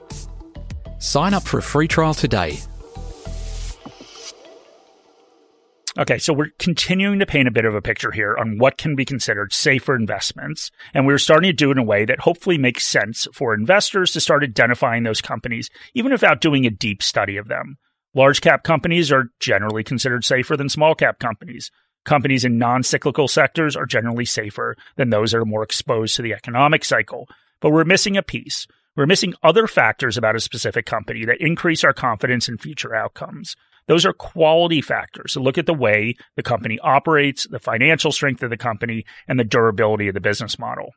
Sign 0.99 1.35
up 1.35 1.45
for 1.45 1.59
a 1.59 1.63
free 1.63 1.89
trial 1.89 2.15
today. 2.15 2.59
Okay, 5.99 6.19
so 6.19 6.33
we're 6.33 6.51
continuing 6.61 7.19
to 7.19 7.27
paint 7.27 7.49
a 7.49 7.53
bit 7.53 7.65
of 7.65 7.75
a 7.75 7.83
picture 7.83 8.13
here 8.13 8.37
on 8.39 8.59
what 8.59 8.79
can 8.79 8.95
be 8.95 9.05
considered 9.05 9.53
safer 9.53 9.97
investments. 9.97 10.71
And 10.95 11.07
we're 11.07 11.19
starting 11.19 11.49
to 11.49 11.57
do 11.57 11.71
it 11.71 11.73
in 11.73 11.79
a 11.79 11.83
way 11.83 12.05
that 12.05 12.21
hopefully 12.21 12.57
makes 12.57 12.87
sense 12.87 13.27
for 13.33 13.53
investors 13.53 14.13
to 14.13 14.21
start 14.21 14.45
identifying 14.45 15.03
those 15.03 15.21
companies, 15.21 15.71
even 15.95 16.13
without 16.13 16.41
doing 16.41 16.67
a 16.67 16.71
deep 16.71 17.03
study 17.03 17.37
of 17.37 17.49
them. 17.49 17.79
Large 18.15 18.41
cap 18.41 18.63
companies 18.63 19.11
are 19.11 19.31
generally 19.41 19.83
considered 19.83 20.25
safer 20.25 20.57
than 20.57 20.69
small 20.69 20.95
cap 20.95 21.19
companies. 21.19 21.73
Companies 22.05 22.45
in 22.45 22.59
non 22.59 22.85
cyclical 22.85 23.27
sectors 23.27 23.75
are 23.77 23.87
generally 23.87 24.25
safer 24.25 24.77
than 24.97 25.11
those 25.11 25.33
that 25.33 25.39
are 25.39 25.45
more 25.45 25.65
exposed 25.65 26.15
to 26.17 26.23
the 26.23 26.33
economic 26.33 26.85
cycle. 26.85 27.29
But 27.61 27.71
we're 27.71 27.85
missing 27.85 28.17
a 28.17 28.23
piece. 28.23 28.69
We're 28.99 29.07
missing 29.07 29.35
other 29.45 29.69
factors 29.69 30.17
about 30.17 30.35
a 30.35 30.41
specific 30.41 30.85
company 30.85 31.25
that 31.25 31.41
increase 31.41 31.85
our 31.85 31.93
confidence 31.93 32.49
in 32.49 32.59
future 32.59 32.97
outcomes. 32.97 33.55
Those 33.87 34.05
are 34.05 34.13
quality 34.13 34.81
factors. 34.83 35.35
So 35.35 35.41
look 35.41 35.57
at 35.57 35.67
the 35.67 35.73
way 35.73 36.17
the 36.35 36.43
company 36.43 36.81
operates, 36.81 37.47
the 37.47 37.61
financial 37.61 38.11
strength 38.11 38.43
of 38.43 38.51
the 38.51 38.57
company, 38.57 39.05
and 39.29 39.39
the 39.39 39.45
durability 39.45 40.09
of 40.09 40.15
the 40.15 40.21
business 40.21 40.59
model. 40.59 40.95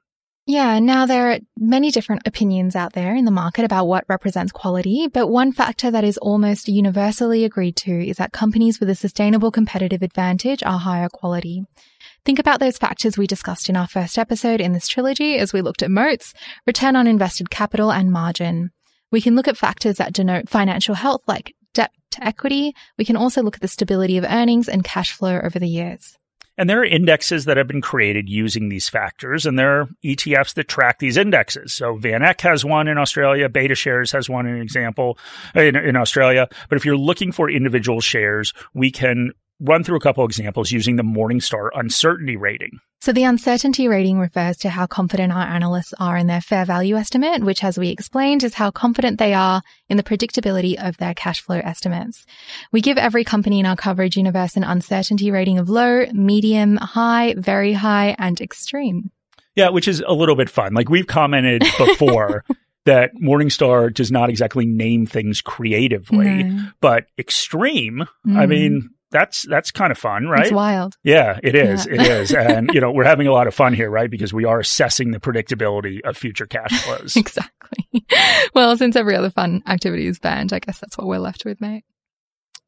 Yeah, 0.48 0.80
now 0.80 1.06
there 1.06 1.32
are 1.32 1.40
many 1.56 1.92
different 1.92 2.24
opinions 2.26 2.76
out 2.76 2.94
there 2.94 3.16
in 3.16 3.26
the 3.26 3.30
market 3.30 3.66
about 3.66 3.86
what 3.86 4.06
represents 4.10 4.52
quality, 4.52 5.08
but 5.08 5.28
one 5.28 5.52
factor 5.52 5.92
that 5.92 6.04
is 6.04 6.18
almost 6.18 6.68
universally 6.68 7.46
agreed 7.46 7.76
to 7.76 7.92
is 7.92 8.18
that 8.18 8.32
companies 8.32 8.80
with 8.80 8.90
a 8.90 8.96
sustainable 8.96 9.52
competitive 9.52 10.02
advantage 10.02 10.64
are 10.64 10.80
higher 10.80 11.08
quality. 11.08 11.66
Think 12.24 12.38
about 12.38 12.60
those 12.60 12.78
factors 12.78 13.18
we 13.18 13.26
discussed 13.26 13.68
in 13.68 13.76
our 13.76 13.88
first 13.88 14.20
episode 14.20 14.62
in 14.62 14.74
this 14.74 14.88
trilogy 14.88 15.38
as 15.38 15.54
we 15.54 15.62
looked 15.62 15.82
at 15.82 15.90
moats, 15.90 16.36
return 16.68 16.96
on 16.96 17.08
invested 17.08 17.50
capital, 17.50 17.92
and 17.92 18.12
margin. 18.12 18.70
We 19.12 19.22
can 19.22 19.36
look 19.36 19.48
at 19.48 19.58
factors 19.58 19.98
that 19.98 20.14
denote 20.14 20.48
financial 20.48 20.94
health 20.94 21.24
like 21.28 21.56
debt 21.74 21.92
to 22.12 22.24
equity. 22.24 22.74
We 22.96 23.06
can 23.06 23.16
also 23.16 23.42
look 23.42 23.56
at 23.56 23.62
the 23.62 23.68
stability 23.68 24.18
of 24.18 24.24
earnings 24.26 24.70
and 24.70 24.84
cash 24.84 25.14
flow 25.14 25.40
over 25.44 25.58
the 25.58 25.68
years. 25.68 26.16
And 26.60 26.70
there 26.70 26.82
are 26.82 26.86
indexes 26.86 27.46
that 27.46 27.58
have 27.58 27.68
been 27.68 27.82
created 27.82 28.30
using 28.30 28.70
these 28.70 28.88
factors, 28.88 29.48
and 29.48 29.58
there 29.58 29.82
are 29.82 29.90
ETFs 30.04 30.54
that 30.54 30.68
track 30.68 31.00
these 31.00 31.18
indexes. 31.18 31.74
So 31.74 31.98
VanEck 31.98 32.42
has 32.42 32.64
one 32.64 32.88
in 32.88 33.00
Australia, 33.00 33.50
BetaShares 33.50 34.12
has 34.12 34.30
one, 34.30 34.46
an 34.46 34.62
example 34.62 35.18
in, 35.56 35.76
in 35.76 35.96
Australia. 35.96 36.48
But 36.70 36.76
if 36.76 36.86
you're 36.86 36.98
looking 36.98 37.32
for 37.32 37.50
individual 37.50 38.00
shares, 38.00 38.54
we 38.76 38.92
can 38.92 39.32
run 39.62 39.84
through 39.84 39.98
a 39.98 40.02
couple 40.02 40.26
examples 40.26 40.72
using 40.72 40.96
the 40.96 41.04
Morningstar 41.04 41.70
uncertainty 41.74 42.36
rating. 42.36 42.80
So 43.00 43.14
the 43.14 43.24
uncertainty 43.24 43.88
rating 43.88 44.20
refers 44.20 44.58
to 44.58 44.70
how 44.70 44.86
confident 44.86 45.32
our 45.32 45.46
analysts 45.46 45.94
are 46.00 46.18
in 46.18 46.28
their 46.28 46.42
fair 46.42 46.66
value 46.66 46.96
estimate, 46.96 47.44
which 47.44 47.64
as 47.64 47.78
we 47.78 47.90
explained 47.90 48.44
is 48.44 48.56
how 48.56 48.70
confident 48.72 49.18
they 49.18 49.34
are 49.34 49.62
in 49.90 49.98
the 49.98 50.04
predictability 50.04 50.76
of 50.76 50.98
their 50.98 51.14
cash 51.14 51.42
flow 51.42 51.60
estimates. 51.64 52.26
We 52.72 52.82
give 52.82 52.98
every 52.98 53.24
company 53.24 53.60
in 53.60 53.66
our 53.66 53.76
coverage 53.76 54.18
universe 54.18 54.56
an 54.56 54.64
uncertainty 54.64 55.32
rating 55.32 55.58
of 55.58 55.70
low, 55.70 56.06
medium, 56.14 56.78
high, 56.78 57.36
very 57.38 57.74
high, 57.74 58.16
and 58.20 58.40
extreme. 58.42 59.12
Yeah, 59.56 59.70
which 59.70 59.88
is 59.88 60.04
a 60.06 60.14
little 60.14 60.36
bit 60.36 60.50
fun. 60.50 60.74
Like 60.74 60.90
we've 60.90 61.08
commented 61.08 61.64
before 61.78 62.46
that 62.86 63.12
Morningstar 63.16 63.94
does 63.94 64.12
not 64.12 64.30
exactly 64.30 64.66
name 64.66 65.06
things 65.06 65.42
creatively, 65.42 66.44
no. 66.44 66.68
but 66.82 67.06
extreme, 67.18 68.06
mm. 68.28 68.38
I 68.38 68.46
mean, 68.46 68.90
that's 69.12 69.44
that's 69.44 69.72
kind 69.72 69.92
of 69.92 69.98
fun, 69.98 70.28
right? 70.28 70.44
It's 70.44 70.52
wild. 70.52 70.96
Yeah, 71.04 71.40
it 71.44 71.56
is. 71.56 71.86
Yeah. 71.86 71.94
It 71.94 72.02
is. 72.02 72.34
And 72.34 72.72
you 72.74 72.82
know, 72.82 72.92
we're 72.92 73.04
having 73.04 73.28
a 73.28 73.32
lot 73.32 73.48
of 73.48 73.54
fun 73.54 73.74
here, 73.74 73.90
right? 73.90 74.10
Because 74.10 74.34
we 74.34 74.46
are 74.46 74.60
assessing 74.60 75.12
the 75.12 75.20
predictability 75.20 76.02
of 76.04 76.18
future 76.18 76.46
cash 76.46 76.84
flows. 76.84 77.16
exactly. 77.18 78.06
Well, 78.54 78.76
since 78.78 78.96
every 78.96 79.16
other 79.16 79.30
fun 79.30 79.62
activity 79.68 80.08
is 80.08 80.20
banned, 80.20 80.54
I 80.54 80.60
guess 80.60 80.80
that's 80.80 80.98
what 80.98 81.08
we're 81.08 81.20
left 81.20 81.46
with, 81.46 81.62
mate. 81.62 81.84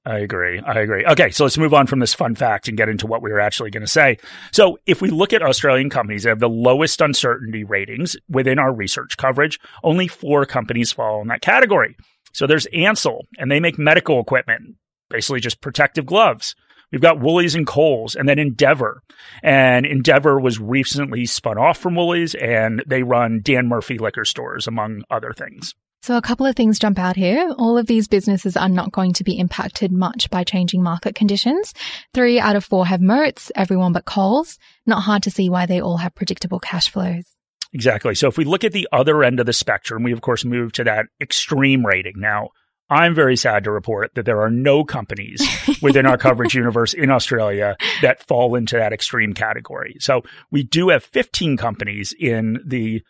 I 0.05 0.19
agree. 0.19 0.59
I 0.59 0.81
agree. 0.81 1.05
Okay, 1.05 1.31
so 1.31 1.45
let's 1.45 1.57
move 1.57 1.73
on 1.73 1.87
from 1.87 1.99
this 1.99 2.13
fun 2.13 2.35
fact 2.35 2.67
and 2.67 2.75
get 2.75 2.89
into 2.89 3.07
what 3.07 3.21
we 3.21 3.31
were 3.31 3.39
actually 3.39 3.71
going 3.71 3.85
to 3.85 3.91
say. 3.91 4.17
So, 4.51 4.77
if 4.85 5.01
we 5.01 5.09
look 5.09 5.31
at 5.31 5.41
Australian 5.41 5.89
companies 5.89 6.23
that 6.23 6.29
have 6.29 6.39
the 6.39 6.49
lowest 6.49 6.99
uncertainty 6.99 7.63
ratings 7.63 8.17
within 8.27 8.59
our 8.59 8.73
research 8.73 9.15
coverage, 9.15 9.59
only 9.81 10.09
four 10.09 10.45
companies 10.45 10.91
fall 10.91 11.21
in 11.21 11.29
that 11.29 11.41
category. 11.41 11.95
So 12.33 12.47
there's 12.47 12.65
Ansell, 12.67 13.27
and 13.37 13.49
they 13.49 13.59
make 13.59 13.77
medical 13.77 14.19
equipment 14.19 14.75
basically 15.13 15.39
just 15.39 15.61
protective 15.61 16.05
gloves. 16.05 16.55
We've 16.91 17.01
got 17.01 17.19
Woolies 17.19 17.55
and 17.55 17.65
Coles, 17.65 18.15
and 18.15 18.27
then 18.27 18.37
Endeavour. 18.37 19.01
And 19.41 19.85
Endeavour 19.85 20.39
was 20.39 20.59
recently 20.59 21.25
spun 21.25 21.57
off 21.57 21.77
from 21.77 21.95
Woolies, 21.95 22.35
and 22.35 22.83
they 22.85 23.03
run 23.03 23.41
Dan 23.41 23.67
Murphy 23.67 23.97
liquor 23.97 24.25
stores, 24.25 24.67
among 24.67 25.03
other 25.09 25.33
things. 25.33 25.73
So, 26.03 26.17
a 26.17 26.21
couple 26.21 26.45
of 26.45 26.55
things 26.55 26.79
jump 26.79 26.99
out 26.99 27.15
here. 27.15 27.53
All 27.57 27.77
of 27.77 27.87
these 27.87 28.07
businesses 28.07 28.57
are 28.57 28.69
not 28.69 28.91
going 28.91 29.13
to 29.13 29.23
be 29.23 29.39
impacted 29.39 29.91
much 29.91 30.29
by 30.29 30.43
changing 30.43 30.83
market 30.83 31.15
conditions. 31.15 31.73
Three 32.13 32.39
out 32.39 32.55
of 32.55 32.65
four 32.65 32.85
have 32.85 33.01
moats, 33.01 33.51
everyone 33.55 33.93
but 33.93 34.05
Coles. 34.05 34.59
Not 34.85 35.03
hard 35.03 35.23
to 35.23 35.31
see 35.31 35.49
why 35.49 35.65
they 35.65 35.79
all 35.79 35.97
have 35.97 36.13
predictable 36.13 36.59
cash 36.59 36.89
flows. 36.89 37.23
Exactly. 37.71 38.15
So, 38.15 38.27
if 38.27 38.37
we 38.37 38.45
look 38.45 38.63
at 38.63 38.73
the 38.73 38.87
other 38.91 39.23
end 39.23 39.39
of 39.39 39.45
the 39.45 39.53
spectrum, 39.53 40.03
we 40.03 40.11
of 40.11 40.21
course 40.21 40.43
move 40.43 40.73
to 40.73 40.83
that 40.83 41.05
extreme 41.21 41.85
rating. 41.85 42.15
Now, 42.17 42.49
I'm 42.93 43.15
very 43.15 43.35
sad 43.35 43.63
to 43.63 43.71
report 43.71 44.13
that 44.15 44.25
there 44.25 44.41
are 44.41 44.49
no 44.49 44.83
companies 44.83 45.41
within 45.81 46.05
our 46.05 46.17
coverage 46.17 46.53
universe 46.63 46.93
in 46.93 47.09
Australia 47.09 47.75
that 48.01 48.25
fall 48.27 48.55
into 48.55 48.77
that 48.77 48.93
extreme 48.93 49.33
category. 49.33 49.95
So 49.99 50.21
we 50.51 50.63
do 50.63 50.89
have 50.89 51.03
15 51.03 51.57
companies 51.57 52.13
in 52.17 52.59
the 52.65 53.03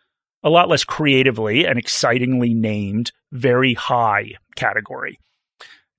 a 0.43 0.49
lot 0.49 0.69
less 0.69 0.83
creatively 0.83 1.65
and 1.65 1.79
excitingly 1.79 2.53
named 2.53 3.11
very 3.31 3.73
high 3.73 4.33
category. 4.55 5.19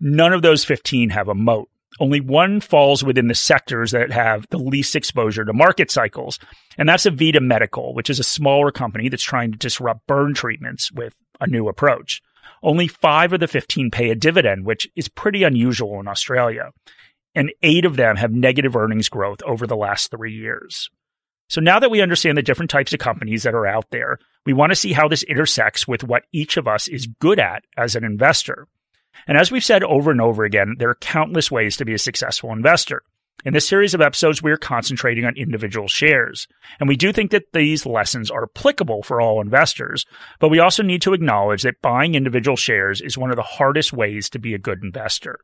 None 0.01 0.33
of 0.33 0.43
those 0.43 0.65
15 0.65 1.11
have 1.11 1.29
a 1.29 1.35
moat. 1.35 1.69
Only 2.01 2.21
one 2.21 2.61
falls 2.61 3.05
within 3.05 3.29
the 3.29 3.35
sectors 3.35 3.93
that 3.93 4.11
have 4.11 4.47
the 4.51 4.59
least 4.59 4.97
exposure 4.97 5.45
to 5.45 5.53
market 5.53 5.91
cycles. 5.91 6.39
And 6.77 6.89
that's 6.89 7.07
Avita 7.07 7.41
Medical, 7.41 7.95
which 7.95 8.11
is 8.11 8.19
a 8.19 8.25
smaller 8.25 8.73
company 8.73 9.09
that's 9.09 9.23
trying 9.23 9.53
to 9.53 9.59
disrupt 9.59 10.07
burn 10.07 10.35
treatments 10.35 10.91
with 10.91 11.15
a 11.41 11.47
new 11.47 11.69
approach. 11.69 12.21
Only 12.65 12.89
five 12.89 13.35
of 13.35 13.41
the 13.41 13.47
15 13.47 13.91
pay 13.91 14.09
a 14.09 14.15
dividend, 14.15 14.65
which 14.65 14.89
is 14.97 15.07
pretty 15.07 15.43
unusual 15.43 16.01
in 16.01 16.09
Australia. 16.09 16.71
And 17.35 17.53
eight 17.63 17.85
of 17.85 17.97
them 17.97 18.17
have 18.17 18.33
negative 18.33 18.75
earnings 18.75 19.11
growth 19.11 19.43
over 19.43 19.67
the 19.67 19.77
last 19.77 20.11
three 20.11 20.33
years. 20.33 20.89
So 21.51 21.61
now 21.61 21.79
that 21.79 21.91
we 21.91 22.01
understand 22.01 22.39
the 22.39 22.43
different 22.43 22.71
types 22.71 22.95
of 22.95 23.01
companies 23.01 23.43
that 23.43 23.55
are 23.55 23.67
out 23.67 23.91
there, 23.91 24.19
we 24.47 24.55
want 24.55 24.71
to 24.71 24.77
see 24.77 24.95
how 24.95 25.09
this 25.09 25.23
intersects 25.25 25.87
with 25.87 26.05
what 26.05 26.25
each 26.33 26.57
of 26.57 26.67
us 26.67 26.89
is 26.89 27.07
good 27.07 27.39
at 27.39 27.65
as 27.77 27.97
an 27.97 28.05
investor. 28.05 28.67
And 29.27 29.37
as 29.37 29.53
we've 29.53 29.65
said 29.65 29.85
over 29.85 30.11
and 30.11 30.23
over 30.23 30.45
again, 30.45 30.77
there 30.79 30.89
are 30.89 30.97
countless 30.97 31.51
ways 31.51 31.77
to 31.77 31.85
be 31.85 31.93
a 31.93 31.99
successful 31.99 32.51
investor. 32.51 33.03
In 33.45 33.53
this 33.53 33.69
series 33.69 33.93
of 33.93 34.01
episodes, 34.01 34.43
we 34.43 34.53
are 34.53 34.57
concentrating 34.57 35.27
on 35.27 35.37
individual 35.37 35.87
shares. 35.87 36.49
And 36.81 36.89
we 36.89 36.97
do 36.97 37.13
think 37.13 37.31
that 37.31 37.53
these 37.53 37.85
lessons 37.85 38.31
are 38.31 38.45
applicable 38.45 39.03
for 39.03 39.21
all 39.21 39.43
investors, 39.43 40.07
but 40.41 40.49
we 40.49 40.61
also 40.61 40.83
need 40.83 41.03
to 41.03 41.13
acknowledge 41.13 41.63
that 41.63 41.83
buying 41.83 42.15
individual 42.15 42.57
shares 42.57 43.03
is 43.03 43.19
one 43.19 43.31
of 43.31 43.37
the 43.37 43.43
hardest 43.43 43.93
ways 43.93 44.31
to 44.31 44.39
be 44.39 44.55
a 44.55 44.59
good 44.59 44.83
investor. 44.83 45.39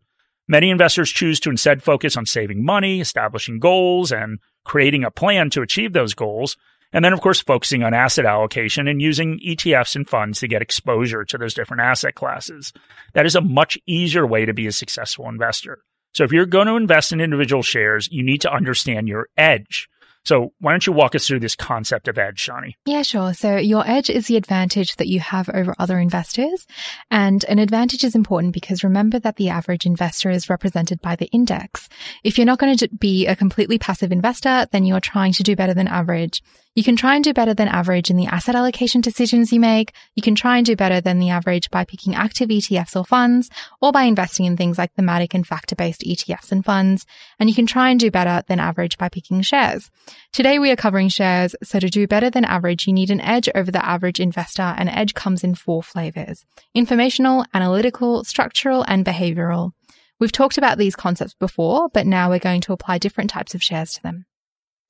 Many 0.48 0.70
investors 0.70 1.10
choose 1.10 1.38
to 1.40 1.50
instead 1.50 1.82
focus 1.82 2.16
on 2.16 2.24
saving 2.24 2.64
money, 2.64 3.00
establishing 3.00 3.58
goals, 3.58 4.10
and 4.10 4.38
creating 4.64 5.04
a 5.04 5.10
plan 5.10 5.50
to 5.50 5.62
achieve 5.62 5.92
those 5.92 6.14
goals. 6.14 6.56
And 6.92 7.04
then, 7.04 7.12
of 7.12 7.20
course, 7.20 7.40
focusing 7.40 7.84
on 7.84 7.94
asset 7.94 8.24
allocation 8.24 8.88
and 8.88 9.00
using 9.00 9.38
ETFs 9.46 9.94
and 9.94 10.08
funds 10.08 10.40
to 10.40 10.48
get 10.48 10.62
exposure 10.62 11.24
to 11.24 11.38
those 11.38 11.54
different 11.54 11.82
asset 11.82 12.14
classes. 12.14 12.72
That 13.12 13.26
is 13.26 13.36
a 13.36 13.40
much 13.40 13.78
easier 13.86 14.26
way 14.26 14.44
to 14.44 14.54
be 14.54 14.66
a 14.66 14.72
successful 14.72 15.28
investor. 15.28 15.84
So 16.12 16.24
if 16.24 16.32
you're 16.32 16.46
going 16.46 16.66
to 16.66 16.76
invest 16.76 17.12
in 17.12 17.20
individual 17.20 17.62
shares, 17.62 18.08
you 18.10 18.22
need 18.22 18.40
to 18.42 18.52
understand 18.52 19.08
your 19.08 19.28
edge. 19.36 19.88
So 20.24 20.52
why 20.60 20.72
don't 20.72 20.86
you 20.86 20.92
walk 20.92 21.14
us 21.14 21.26
through 21.26 21.40
this 21.40 21.56
concept 21.56 22.06
of 22.06 22.18
edge, 22.18 22.44
Shani? 22.44 22.74
Yeah, 22.84 23.02
sure. 23.02 23.32
So 23.32 23.56
your 23.56 23.88
edge 23.88 24.10
is 24.10 24.26
the 24.26 24.36
advantage 24.36 24.96
that 24.96 25.08
you 25.08 25.18
have 25.20 25.48
over 25.48 25.74
other 25.78 25.98
investors. 25.98 26.66
And 27.10 27.42
an 27.44 27.58
advantage 27.58 28.04
is 28.04 28.14
important 28.14 28.52
because 28.52 28.84
remember 28.84 29.18
that 29.18 29.36
the 29.36 29.48
average 29.48 29.86
investor 29.86 30.30
is 30.30 30.50
represented 30.50 31.00
by 31.00 31.16
the 31.16 31.26
index. 31.26 31.88
If 32.22 32.36
you're 32.36 32.46
not 32.46 32.58
going 32.58 32.76
to 32.76 32.88
be 32.88 33.26
a 33.26 33.36
completely 33.36 33.78
passive 33.78 34.12
investor, 34.12 34.66
then 34.72 34.84
you're 34.84 35.00
trying 35.00 35.32
to 35.32 35.42
do 35.42 35.56
better 35.56 35.74
than 35.74 35.88
average. 35.88 36.42
You 36.76 36.84
can 36.84 36.94
try 36.94 37.16
and 37.16 37.24
do 37.24 37.34
better 37.34 37.52
than 37.52 37.66
average 37.66 38.10
in 38.10 38.16
the 38.16 38.26
asset 38.26 38.54
allocation 38.54 39.00
decisions 39.00 39.52
you 39.52 39.58
make. 39.58 39.92
You 40.14 40.22
can 40.22 40.36
try 40.36 40.56
and 40.56 40.64
do 40.64 40.76
better 40.76 41.00
than 41.00 41.18
the 41.18 41.30
average 41.30 41.68
by 41.68 41.84
picking 41.84 42.14
active 42.14 42.48
ETFs 42.48 42.94
or 42.94 43.04
funds, 43.04 43.50
or 43.82 43.90
by 43.90 44.04
investing 44.04 44.46
in 44.46 44.56
things 44.56 44.78
like 44.78 44.94
thematic 44.94 45.34
and 45.34 45.44
factor-based 45.44 46.02
ETFs 46.02 46.52
and 46.52 46.64
funds. 46.64 47.06
And 47.40 47.48
you 47.48 47.56
can 47.56 47.66
try 47.66 47.90
and 47.90 47.98
do 47.98 48.12
better 48.12 48.44
than 48.46 48.60
average 48.60 48.98
by 48.98 49.08
picking 49.08 49.42
shares. 49.42 49.90
Today 50.32 50.60
we 50.60 50.70
are 50.70 50.76
covering 50.76 51.08
shares, 51.08 51.56
so 51.64 51.80
to 51.80 51.90
do 51.90 52.06
better 52.06 52.30
than 52.30 52.44
average, 52.44 52.86
you 52.86 52.92
need 52.92 53.10
an 53.10 53.20
edge 53.20 53.48
over 53.52 53.72
the 53.72 53.84
average 53.84 54.20
investor, 54.20 54.62
and 54.62 54.88
edge 54.88 55.14
comes 55.14 55.42
in 55.42 55.56
four 55.56 55.82
flavors. 55.82 56.44
Informational, 56.72 57.44
analytical, 57.52 58.22
structural, 58.22 58.84
and 58.86 59.04
behavioral. 59.04 59.72
We've 60.20 60.30
talked 60.30 60.56
about 60.56 60.78
these 60.78 60.94
concepts 60.94 61.34
before, 61.34 61.88
but 61.88 62.06
now 62.06 62.30
we're 62.30 62.38
going 62.38 62.60
to 62.60 62.72
apply 62.72 62.98
different 62.98 63.30
types 63.30 63.56
of 63.56 63.62
shares 63.62 63.92
to 63.94 64.02
them. 64.04 64.26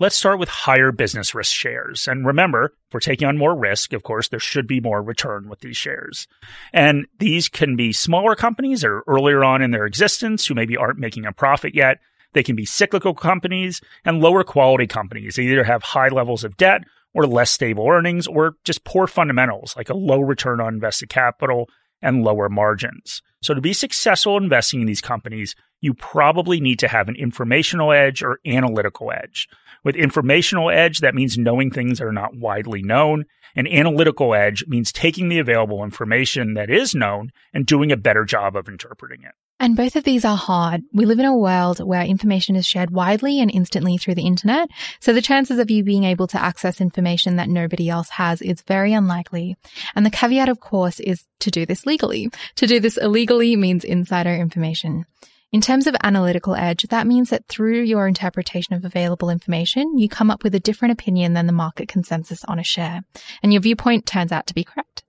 Let's 0.00 0.16
start 0.16 0.38
with 0.38 0.48
higher 0.48 0.92
business 0.92 1.34
risk 1.34 1.52
shares. 1.52 2.08
And 2.08 2.24
remember, 2.24 2.72
if 2.88 2.94
we're 2.94 3.00
taking 3.00 3.28
on 3.28 3.36
more 3.36 3.54
risk, 3.54 3.92
of 3.92 4.02
course, 4.02 4.28
there 4.28 4.40
should 4.40 4.66
be 4.66 4.80
more 4.80 5.02
return 5.02 5.46
with 5.46 5.60
these 5.60 5.76
shares. 5.76 6.26
And 6.72 7.06
these 7.18 7.50
can 7.50 7.76
be 7.76 7.92
smaller 7.92 8.34
companies 8.34 8.82
or 8.82 9.04
earlier 9.06 9.44
on 9.44 9.60
in 9.60 9.72
their 9.72 9.84
existence 9.84 10.46
who 10.46 10.54
maybe 10.54 10.74
aren't 10.74 10.98
making 10.98 11.26
a 11.26 11.32
profit 11.32 11.74
yet. 11.74 11.98
They 12.32 12.42
can 12.42 12.56
be 12.56 12.64
cyclical 12.64 13.12
companies 13.12 13.82
and 14.02 14.22
lower 14.22 14.42
quality 14.42 14.86
companies. 14.86 15.36
They 15.36 15.42
either 15.42 15.64
have 15.64 15.82
high 15.82 16.08
levels 16.08 16.44
of 16.44 16.56
debt 16.56 16.84
or 17.12 17.26
less 17.26 17.50
stable 17.50 17.86
earnings 17.86 18.26
or 18.26 18.54
just 18.64 18.84
poor 18.84 19.06
fundamentals 19.06 19.76
like 19.76 19.90
a 19.90 19.96
low 19.96 20.20
return 20.20 20.62
on 20.62 20.72
invested 20.72 21.10
capital 21.10 21.68
and 22.00 22.24
lower 22.24 22.48
margins. 22.48 23.20
So 23.42 23.54
to 23.54 23.60
be 23.60 23.72
successful 23.74 24.36
investing 24.36 24.80
in 24.80 24.86
these 24.86 25.00
companies, 25.00 25.54
you 25.80 25.94
probably 25.94 26.60
need 26.60 26.78
to 26.80 26.88
have 26.88 27.08
an 27.08 27.16
informational 27.16 27.92
edge 27.92 28.22
or 28.22 28.38
analytical 28.46 29.12
edge. 29.12 29.48
With 29.84 29.96
informational 29.96 30.70
edge, 30.70 30.98
that 31.00 31.14
means 31.14 31.38
knowing 31.38 31.70
things 31.70 31.98
that 31.98 32.06
are 32.06 32.12
not 32.12 32.36
widely 32.36 32.82
known. 32.82 33.24
An 33.56 33.66
analytical 33.66 34.34
edge 34.34 34.64
means 34.68 34.92
taking 34.92 35.28
the 35.28 35.38
available 35.38 35.82
information 35.82 36.54
that 36.54 36.70
is 36.70 36.94
known 36.94 37.30
and 37.52 37.66
doing 37.66 37.90
a 37.90 37.96
better 37.96 38.24
job 38.24 38.56
of 38.56 38.68
interpreting 38.68 39.22
it. 39.22 39.32
And 39.62 39.76
both 39.76 39.94
of 39.94 40.04
these 40.04 40.24
are 40.24 40.38
hard. 40.38 40.82
We 40.94 41.04
live 41.04 41.18
in 41.18 41.26
a 41.26 41.36
world 41.36 41.80
where 41.80 42.02
information 42.02 42.56
is 42.56 42.66
shared 42.66 42.92
widely 42.92 43.40
and 43.40 43.50
instantly 43.50 43.98
through 43.98 44.14
the 44.14 44.26
internet. 44.26 44.70
So 45.00 45.12
the 45.12 45.20
chances 45.20 45.58
of 45.58 45.70
you 45.70 45.84
being 45.84 46.04
able 46.04 46.26
to 46.28 46.42
access 46.42 46.80
information 46.80 47.36
that 47.36 47.50
nobody 47.50 47.90
else 47.90 48.08
has 48.10 48.40
is 48.40 48.62
very 48.62 48.94
unlikely. 48.94 49.56
And 49.94 50.06
the 50.06 50.10
caveat, 50.10 50.48
of 50.48 50.60
course, 50.60 50.98
is 50.98 51.26
to 51.40 51.50
do 51.50 51.66
this 51.66 51.84
legally. 51.84 52.30
To 52.56 52.66
do 52.66 52.80
this 52.80 52.96
illegally 52.96 53.54
means 53.54 53.84
insider 53.84 54.34
information. 54.34 55.04
In 55.52 55.60
terms 55.60 55.88
of 55.88 55.96
analytical 56.04 56.54
edge, 56.54 56.84
that 56.90 57.08
means 57.08 57.30
that 57.30 57.48
through 57.48 57.80
your 57.80 58.06
interpretation 58.06 58.74
of 58.74 58.84
available 58.84 59.30
information, 59.30 59.98
you 59.98 60.08
come 60.08 60.30
up 60.30 60.44
with 60.44 60.54
a 60.54 60.60
different 60.60 60.92
opinion 60.92 61.32
than 61.32 61.46
the 61.46 61.52
market 61.52 61.88
consensus 61.88 62.44
on 62.44 62.60
a 62.60 62.64
share. 62.64 63.02
And 63.42 63.52
your 63.52 63.60
viewpoint 63.60 64.06
turns 64.06 64.30
out 64.30 64.46
to 64.46 64.54
be 64.54 64.62
correct. 64.62 65.02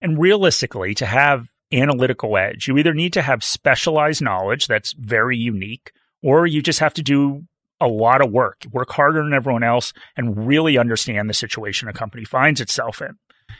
And 0.00 0.16
realistically, 0.16 0.94
to 0.94 1.06
have 1.06 1.48
analytical 1.72 2.36
edge, 2.36 2.68
you 2.68 2.78
either 2.78 2.94
need 2.94 3.12
to 3.14 3.22
have 3.22 3.42
specialized 3.42 4.22
knowledge 4.22 4.68
that's 4.68 4.92
very 4.92 5.36
unique, 5.36 5.90
or 6.22 6.46
you 6.46 6.62
just 6.62 6.78
have 6.78 6.94
to 6.94 7.02
do 7.02 7.42
a 7.80 7.88
lot 7.88 8.22
of 8.24 8.30
work, 8.30 8.66
work 8.70 8.90
harder 8.90 9.24
than 9.24 9.34
everyone 9.34 9.64
else, 9.64 9.92
and 10.16 10.46
really 10.46 10.78
understand 10.78 11.28
the 11.28 11.34
situation 11.34 11.88
a 11.88 11.92
company 11.92 12.24
finds 12.24 12.60
itself 12.60 13.02
in. 13.02 13.16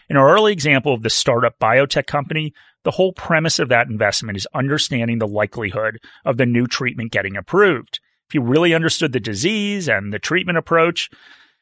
In 0.09 0.17
our 0.17 0.35
early 0.35 0.53
example 0.53 0.93
of 0.93 1.03
the 1.03 1.11
startup 1.11 1.59
biotech 1.59 2.07
company, 2.07 2.53
the 2.85 2.93
whole 2.93 3.13
premise 3.13 3.59
of 3.59 3.69
that 3.69 3.89
investment 3.89 4.37
is 4.37 4.47
understanding 4.55 5.19
the 5.19 5.29
likelihood 5.29 5.99
of 6.25 6.37
the 6.37 6.47
new 6.47 6.67
treatment 6.67 7.13
getting 7.13 7.37
approved. 7.37 8.01
If 8.29 8.35
you 8.35 8.43
really 8.43 8.75
understood 8.75 9.13
the 9.13 9.21
disease 9.21 9.89
and 9.89 10.13
the 10.13 10.19
treatment 10.19 10.59
approach, 10.59 11.11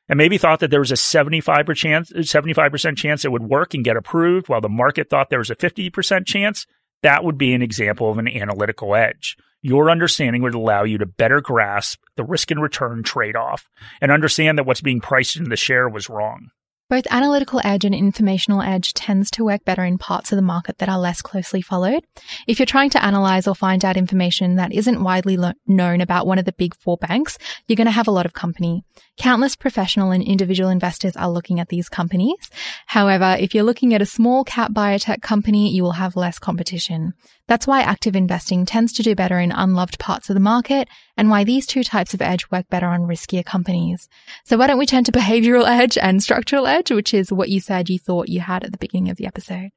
and 0.09 0.17
maybe 0.17 0.39
thought 0.39 0.61
that 0.61 0.71
there 0.71 0.81
was 0.81 0.93
a 0.93 0.95
75% 0.95 1.77
chance, 1.77 2.11
75% 2.11 2.97
chance 2.97 3.25
it 3.25 3.33
would 3.33 3.43
work 3.43 3.75
and 3.75 3.85
get 3.85 3.97
approved, 3.97 4.49
while 4.49 4.61
the 4.61 4.69
market 4.69 5.11
thought 5.11 5.29
there 5.29 5.39
was 5.39 5.51
a 5.51 5.57
50% 5.57 6.27
chance, 6.27 6.67
that 7.03 7.25
would 7.25 7.39
be 7.39 7.53
an 7.53 7.63
example 7.63 8.11
of 8.11 8.19
an 8.19 8.29
analytical 8.29 8.95
edge. 8.95 9.37
Your 9.61 9.91
understanding 9.91 10.43
would 10.43 10.55
allow 10.55 10.85
you 10.85 10.99
to 10.99 11.07
better 11.07 11.41
grasp 11.41 12.01
the 12.17 12.25
risk 12.25 12.51
and 12.51 12.63
return 12.63 13.03
trade 13.03 13.37
off 13.37 13.69
and 14.01 14.13
understand 14.13 14.57
that 14.57 14.65
what's 14.65 14.81
being 14.81 15.01
priced 15.01 15.37
in 15.37 15.49
the 15.49 15.57
share 15.57 15.89
was 15.89 16.09
wrong. 16.09 16.51
Both 16.91 17.07
analytical 17.11 17.61
edge 17.65 17.85
and 17.85 17.95
informational 17.95 18.63
edge 18.63 18.95
tends 18.95 19.31
to 19.33 19.45
work 19.45 19.63
better 19.67 19.85
in 19.85 19.99
parts 19.99 20.33
of 20.33 20.37
the 20.37 20.43
market 20.43 20.79
that 20.79 20.89
are 20.89 20.99
less 20.99 21.21
closely 21.21 21.61
followed. 21.61 22.03
If 22.47 22.59
you're 22.59 22.65
trying 22.65 22.89
to 22.91 23.05
analyze 23.05 23.47
or 23.47 23.55
find 23.55 23.85
out 23.85 23.99
information 23.99 24.57
that 24.57 24.73
isn't 24.73 25.03
widely 25.03 25.37
lo- 25.37 25.53
known 25.67 26.01
about 26.01 26.27
one 26.27 26.39
of 26.39 26.47
the 26.47 26.53
big 26.53 26.75
four 26.75 26.97
banks, 26.97 27.37
you're 27.67 27.77
going 27.77 27.85
to 27.85 27.91
have 27.91 28.09
a 28.09 28.13
lot 28.13 28.25
of 28.25 28.33
company. 28.33 28.85
Countless 29.19 29.57
professional 29.57 30.13
and 30.13 30.23
individual 30.23 30.71
investors 30.71 31.17
are 31.17 31.29
looking 31.29 31.59
at 31.59 31.71
these 31.71 31.89
companies. 31.89 32.39
However, 32.87 33.37
if 33.39 33.53
you're 33.53 33.65
looking 33.65 33.93
at 33.93 34.01
a 34.01 34.07
small 34.07 34.45
cap 34.45 34.73
biotech 34.73 35.23
company, 35.23 35.71
you 35.71 35.83
will 35.83 35.93
have 35.93 36.15
less 36.15 36.39
competition. 36.39 37.15
That's 37.49 37.67
why 37.67 37.81
active 37.81 38.15
investing 38.15 38.65
tends 38.65 38.93
to 38.93 39.03
do 39.03 39.17
better 39.17 39.41
in 39.41 39.51
unloved 39.51 39.99
parts 39.99 40.31
of 40.31 40.35
the 40.35 40.41
market 40.41 40.89
and 41.17 41.31
why 41.31 41.43
these 41.43 41.67
two 41.67 41.83
types 41.83 42.15
of 42.15 42.23
edge 42.23 42.49
work 42.53 42.69
better 42.69 42.87
on 42.87 43.09
riskier 43.09 43.45
companies. 43.45 44.09
So 44.45 44.57
why 44.57 44.69
don't 44.69 44.79
we 44.79 44.87
turn 44.87 45.03
to 45.05 45.13
behavioral 45.13 45.67
edge 45.67 45.99
and 45.99 46.23
structural 46.23 46.69
edge, 46.69 46.93
which 46.93 47.13
is 47.13 47.33
what 47.33 47.49
you 47.49 47.59
said 47.61 47.89
you 47.89 47.99
thought 47.99 48.29
you 48.29 48.41
had 48.41 48.63
at 48.63 48.71
the 48.71 48.79
beginning 48.79 49.11
of 49.11 49.17
the 49.17 49.27
episode? 49.27 49.71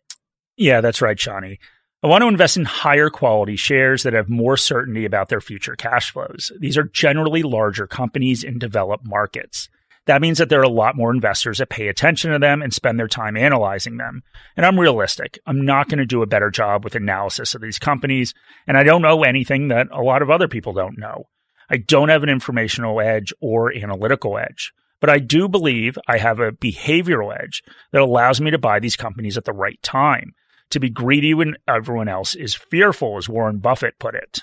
Yeah, 0.56 0.82
that's 0.82 1.02
right, 1.02 1.18
Shani. 1.18 1.58
I 2.04 2.08
want 2.08 2.24
to 2.24 2.28
invest 2.28 2.58
in 2.58 2.66
higher 2.66 3.12
quality 3.12 3.56
shares 3.56 4.02
that 4.02 4.14
have 4.14 4.28
more 4.28 4.58
certainty 4.58 5.06
about 5.06 5.30
their 5.30 5.40
future 5.40 5.76
cash 5.76 6.12
flows. 6.12 6.52
These 6.60 6.76
are 6.76 6.86
generally 6.86 7.44
larger 7.44 7.86
companies 7.86 8.44
in 8.44 8.58
developed 8.58 9.06
markets. 9.06 9.70
That 10.08 10.20
means 10.20 10.40
that 10.40 10.50
there 10.50 10.60
are 10.62 10.64
a 10.64 10.70
lot 10.70 10.98
more 10.98 11.14
investors 11.14 11.60
that 11.60 11.70
pay 11.70 11.90
attention 11.90 12.32
to 12.32 12.40
them 12.40 12.64
and 12.64 12.74
spend 12.74 12.98
their 12.98 13.08
time 13.08 13.38
analyzing 13.38 13.98
them. 13.98 14.24
And 14.58 14.66
I'm 14.66 14.80
realistic. 14.80 15.38
I'm 15.46 15.64
not 15.64 15.90
going 15.90 16.00
to 16.00 16.06
do 16.08 16.24
a 16.24 16.28
better 16.28 16.50
job 16.50 16.84
with 16.84 16.96
analysis 16.96 17.54
of 17.54 17.62
these 17.62 17.78
companies. 17.78 18.34
And 18.66 18.78
I 18.78 18.84
don't 18.84 19.04
know 19.04 19.24
anything 19.24 19.68
that 19.68 19.88
a 19.92 20.02
lot 20.02 20.24
of 20.24 20.32
other 20.32 20.48
people 20.48 20.74
don't 20.74 20.98
know. 20.98 21.28
I 21.70 21.78
don't 21.78 22.10
have 22.10 22.24
an 22.24 22.30
informational 22.30 23.00
edge 23.00 23.32
or 23.42 23.72
analytical 23.72 24.40
edge, 24.40 24.74
but 25.00 25.12
I 25.12 25.20
do 25.20 25.48
believe 25.48 26.00
I 26.08 26.18
have 26.18 26.40
a 26.40 26.52
behavioral 26.52 27.40
edge 27.40 27.62
that 27.92 28.02
allows 28.02 28.42
me 28.42 28.50
to 28.50 28.58
buy 28.58 28.80
these 28.80 28.98
companies 28.98 29.38
at 29.38 29.46
the 29.46 29.54
right 29.54 29.80
time. 29.84 30.34
To 30.72 30.80
be 30.80 30.90
greedy 30.90 31.34
when 31.34 31.56
everyone 31.68 32.08
else 32.08 32.34
is 32.34 32.56
fearful, 32.56 33.18
as 33.18 33.28
Warren 33.28 33.60
Buffett 33.60 34.00
put 34.00 34.16
it. 34.16 34.42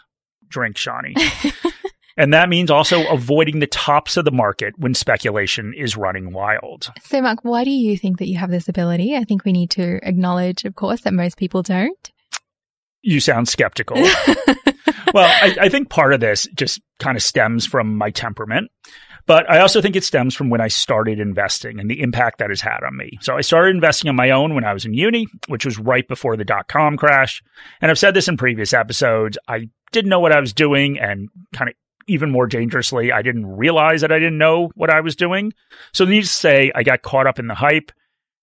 Drink, 0.49 0.77
Shani. 0.77 1.15
and 2.19 2.35
that 2.35 2.49
means 2.49 2.71
also 2.71 3.07
avoiding 3.09 3.61
the 3.61 3.67
tops 3.67 4.17
of 4.17 4.25
the 4.25 4.31
market 4.31 4.75
when 4.79 4.95
speculation 4.95 5.73
is 5.75 5.97
running 5.97 6.33
wild. 6.33 6.91
So, 7.03 7.23
Mark, 7.23 7.41
why 7.43 7.65
do 7.65 7.71
you 7.71 7.97
think 7.97 8.19
that 8.19 8.29
you 8.29 8.37
have 8.39 8.51
this 8.51 8.69
ability? 8.69 9.17
I 9.17 9.25
think 9.25 9.45
we 9.45 9.53
need 9.53 9.71
to 9.71 10.01
acknowledge, 10.07 10.65
of 10.65 10.75
course, 10.75 11.01
that 11.03 11.15
most 11.15 11.39
people 11.39 11.63
don't. 11.63 12.13
You 13.01 13.21
sound 13.21 13.49
skeptical. 13.49 13.97
well, 15.15 15.29
I, 15.29 15.57
I 15.63 15.69
think 15.69 15.89
part 15.89 16.13
of 16.13 16.21
this 16.21 16.47
just 16.55 16.81
kind 16.99 17.17
of 17.17 17.23
stems 17.23 17.65
from 17.65 17.97
my 17.97 18.11
temperament. 18.11 18.71
But 19.29 19.49
I 19.49 19.61
also 19.61 19.81
think 19.81 19.95
it 19.95 20.03
stems 20.03 20.35
from 20.35 20.51
when 20.51 20.61
I 20.61 20.67
started 20.67 21.21
investing 21.21 21.79
and 21.79 21.89
the 21.89 22.01
impact 22.01 22.39
that 22.39 22.51
has 22.51 22.61
had 22.61 22.81
on 22.85 22.97
me. 22.97 23.19
So 23.21 23.37
I 23.37 23.43
started 23.43 23.77
investing 23.77 24.09
on 24.09 24.17
my 24.17 24.31
own 24.31 24.55
when 24.55 24.65
I 24.65 24.73
was 24.73 24.85
in 24.85 24.95
uni, 24.95 25.29
which 25.47 25.65
was 25.65 25.79
right 25.79 26.09
before 26.09 26.37
the 26.37 26.45
dot 26.45 26.67
com 26.67 26.97
crash. 26.97 27.43
And 27.81 27.91
I've 27.91 27.99
said 27.99 28.15
this 28.15 28.27
in 28.27 28.37
previous 28.37 28.73
episodes. 28.73 29.39
I 29.47 29.69
didn't 29.93 30.09
know 30.09 30.19
what 30.19 30.33
I 30.33 30.41
was 30.41 30.53
doing 30.53 30.99
and 30.99 31.29
kind 31.53 31.69
of 31.69 31.77
even 32.09 32.31
more 32.31 32.47
dangerously, 32.47 33.13
I 33.13 33.21
didn't 33.21 33.45
realize 33.45 34.01
that 34.01 34.11
I 34.11 34.19
didn't 34.19 34.39
know 34.39 34.71
what 34.75 34.89
I 34.89 35.03
was 35.03 35.15
doing. 35.15 35.53
So 35.93 36.07
needless 36.07 36.31
to 36.31 36.37
say, 36.37 36.73
I 36.75 36.83
got 36.83 37.03
caught 37.03 37.27
up 37.27 37.39
in 37.39 37.49
the 37.49 37.55
hype 37.55 37.93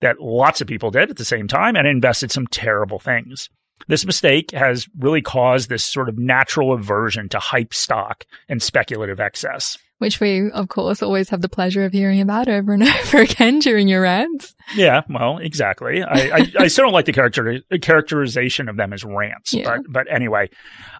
that 0.01 0.21
lots 0.21 0.61
of 0.61 0.67
people 0.67 0.91
did 0.91 1.09
at 1.09 1.17
the 1.17 1.25
same 1.25 1.47
time 1.47 1.75
and 1.75 1.87
invested 1.87 2.31
some 2.31 2.45
terrible 2.47 2.99
things. 2.99 3.49
This 3.87 4.05
mistake 4.05 4.51
has 4.51 4.87
really 4.99 5.23
caused 5.23 5.67
this 5.67 5.83
sort 5.83 6.09
of 6.09 6.17
natural 6.19 6.73
aversion 6.73 7.27
to 7.29 7.39
hype 7.39 7.73
stock 7.73 8.25
and 8.47 8.61
speculative 8.61 9.19
excess. 9.19 9.79
Which 9.97 10.19
we, 10.19 10.51
of 10.51 10.67
course, 10.67 11.01
always 11.01 11.29
have 11.29 11.41
the 11.41 11.49
pleasure 11.49 11.85
of 11.85 11.93
hearing 11.93 12.19
about 12.19 12.49
over 12.49 12.73
and 12.73 12.83
over 13.03 13.19
again 13.19 13.59
during 13.59 13.87
your 13.87 14.01
rants. 14.01 14.53
Yeah, 14.75 15.01
well, 15.09 15.37
exactly. 15.37 16.03
I, 16.03 16.37
I, 16.37 16.51
I 16.59 16.67
still 16.67 16.85
don't 16.85 16.93
like 16.93 17.05
the 17.05 17.13
character 17.13 17.61
characterization 17.81 18.67
of 18.67 18.77
them 18.77 18.91
as 18.91 19.03
rants, 19.03 19.53
yeah. 19.53 19.63
but 19.77 19.81
but 19.89 20.11
anyway, 20.11 20.49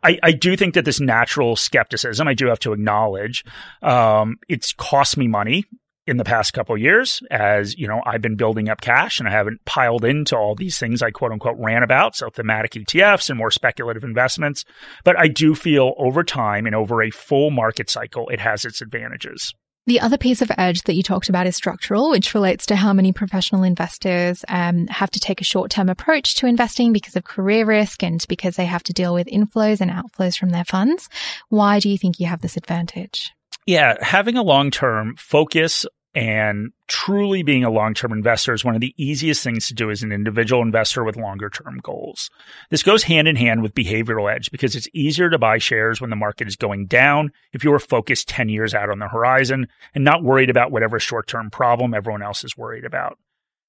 I, 0.02 0.18
I 0.24 0.32
do 0.32 0.56
think 0.56 0.76
that 0.76 0.86
this 0.86 1.00
natural 1.00 1.56
skepticism, 1.56 2.28
I 2.28 2.34
do 2.34 2.48
have 2.48 2.60
to 2.60 2.74
acknowledge, 2.74 3.44
um, 3.82 4.38
it's 4.48 4.72
cost 4.74 5.18
me 5.18 5.28
money 5.28 5.66
in 6.08 6.18
the 6.18 6.24
past 6.24 6.54
couple 6.54 6.78
years 6.78 7.22
as 7.32 7.78
you 7.78 7.88
know 7.88 8.02
i've 8.06 8.22
been 8.22 8.36
building 8.36 8.70
up 8.70 8.82
cash 8.82 9.20
and 9.20 9.28
i 9.28 9.32
haven't 9.32 9.64
piled 9.66 10.06
into 10.06 10.36
all 10.36 10.56
these 10.56 10.78
things 10.78 11.02
i 11.02 11.12
quote 11.12 11.32
unquote 11.32 11.58
ran 11.58 11.84
about 11.84 12.16
so 12.16 12.30
thematic 12.30 12.74
etfs 12.74 13.30
and 13.30 13.38
more 13.38 13.52
speculative 13.52 14.04
investments 14.04 14.66
but 15.04 15.18
i 15.20 15.28
do 15.28 15.56
feel 15.56 15.94
over 15.98 16.24
time 16.24 16.66
and 16.66 16.76
over 16.76 17.02
a 17.02 17.10
full 17.10 17.52
market 17.52 17.90
cycle 17.90 18.28
it 18.30 18.40
has 18.40 18.66
its 18.66 18.82
advantages 18.82 19.54
the 19.88 20.00
other 20.00 20.18
piece 20.18 20.42
of 20.42 20.52
edge 20.58 20.82
that 20.84 20.96
you 20.96 21.04
talked 21.04 21.30
about 21.30 21.46
is 21.46 21.56
structural, 21.56 22.10
which 22.10 22.34
relates 22.34 22.66
to 22.68 22.76
how 22.76 22.92
many 22.92 23.14
professional 23.14 23.62
investors 23.62 24.44
um, 24.48 24.88
have 24.88 25.12
to 25.12 25.20
take 25.20 25.42
a 25.42 25.44
short 25.44 25.70
term 25.70 25.90
approach 25.90 26.34
to 26.36 26.48
investing 26.48 26.92
because 26.92 27.16
of 27.16 27.24
career 27.24 27.68
risk 27.68 28.02
and 28.02 28.26
because 28.28 28.56
they 28.56 28.66
have 28.66 28.82
to 28.84 28.94
deal 28.94 29.14
with 29.14 29.28
inflows 29.28 29.82
and 29.82 29.92
outflows 29.92 30.40
from 30.40 30.50
their 30.50 30.66
funds. 30.66 31.08
Why 31.50 31.80
do 31.80 31.88
you 31.88 32.00
think 32.00 32.20
you 32.20 32.26
have 32.26 32.42
this 32.42 32.58
advantage? 32.58 33.32
Yeah, 33.68 33.96
having 34.02 34.38
a 34.38 34.44
long 34.44 34.72
term 34.72 35.16
focus 35.18 35.86
and 36.16 36.72
truly 36.88 37.44
being 37.44 37.66
a 37.66 37.70
long 37.70 37.94
term 37.94 38.14
investor 38.14 38.54
is 38.54 38.64
one 38.64 38.74
of 38.74 38.82
the 38.82 38.96
easiest 38.98 39.44
things 39.44 39.68
to 39.68 39.74
do 39.74 39.92
as 39.92 40.02
an 40.02 40.14
individual 40.14 40.62
investor 40.62 41.04
with 41.04 41.18
longer 41.18 41.50
term 41.50 41.80
goals. 41.84 42.32
This 42.70 42.84
goes 42.84 43.04
hand 43.04 43.28
in 43.28 43.36
hand 43.36 43.62
with 43.62 43.76
behavioral 43.76 44.34
edge 44.34 44.50
because 44.50 44.76
it's 44.76 44.88
easier 44.94 45.30
to 45.30 45.38
buy 45.38 45.58
shares 45.58 46.00
when 46.00 46.10
the 46.10 46.16
market 46.16 46.48
is 46.48 46.56
going 46.56 46.88
down 46.88 47.34
if 47.52 47.66
you 47.66 47.74
are 47.74 47.80
focused 47.80 48.30
10 48.30 48.48
years 48.48 48.74
out 48.74 48.90
on 48.90 49.00
the 49.00 49.10
horizon 49.10 49.68
and 49.94 50.06
not 50.06 50.24
worried 50.24 50.50
about 50.50 50.72
whatever 50.72 51.00
short 51.00 51.28
term 51.28 51.52
problem 51.52 51.94
everyone 51.94 52.24
else 52.24 52.46
is 52.46 52.58
worried 52.58 52.86
about. 52.86 53.20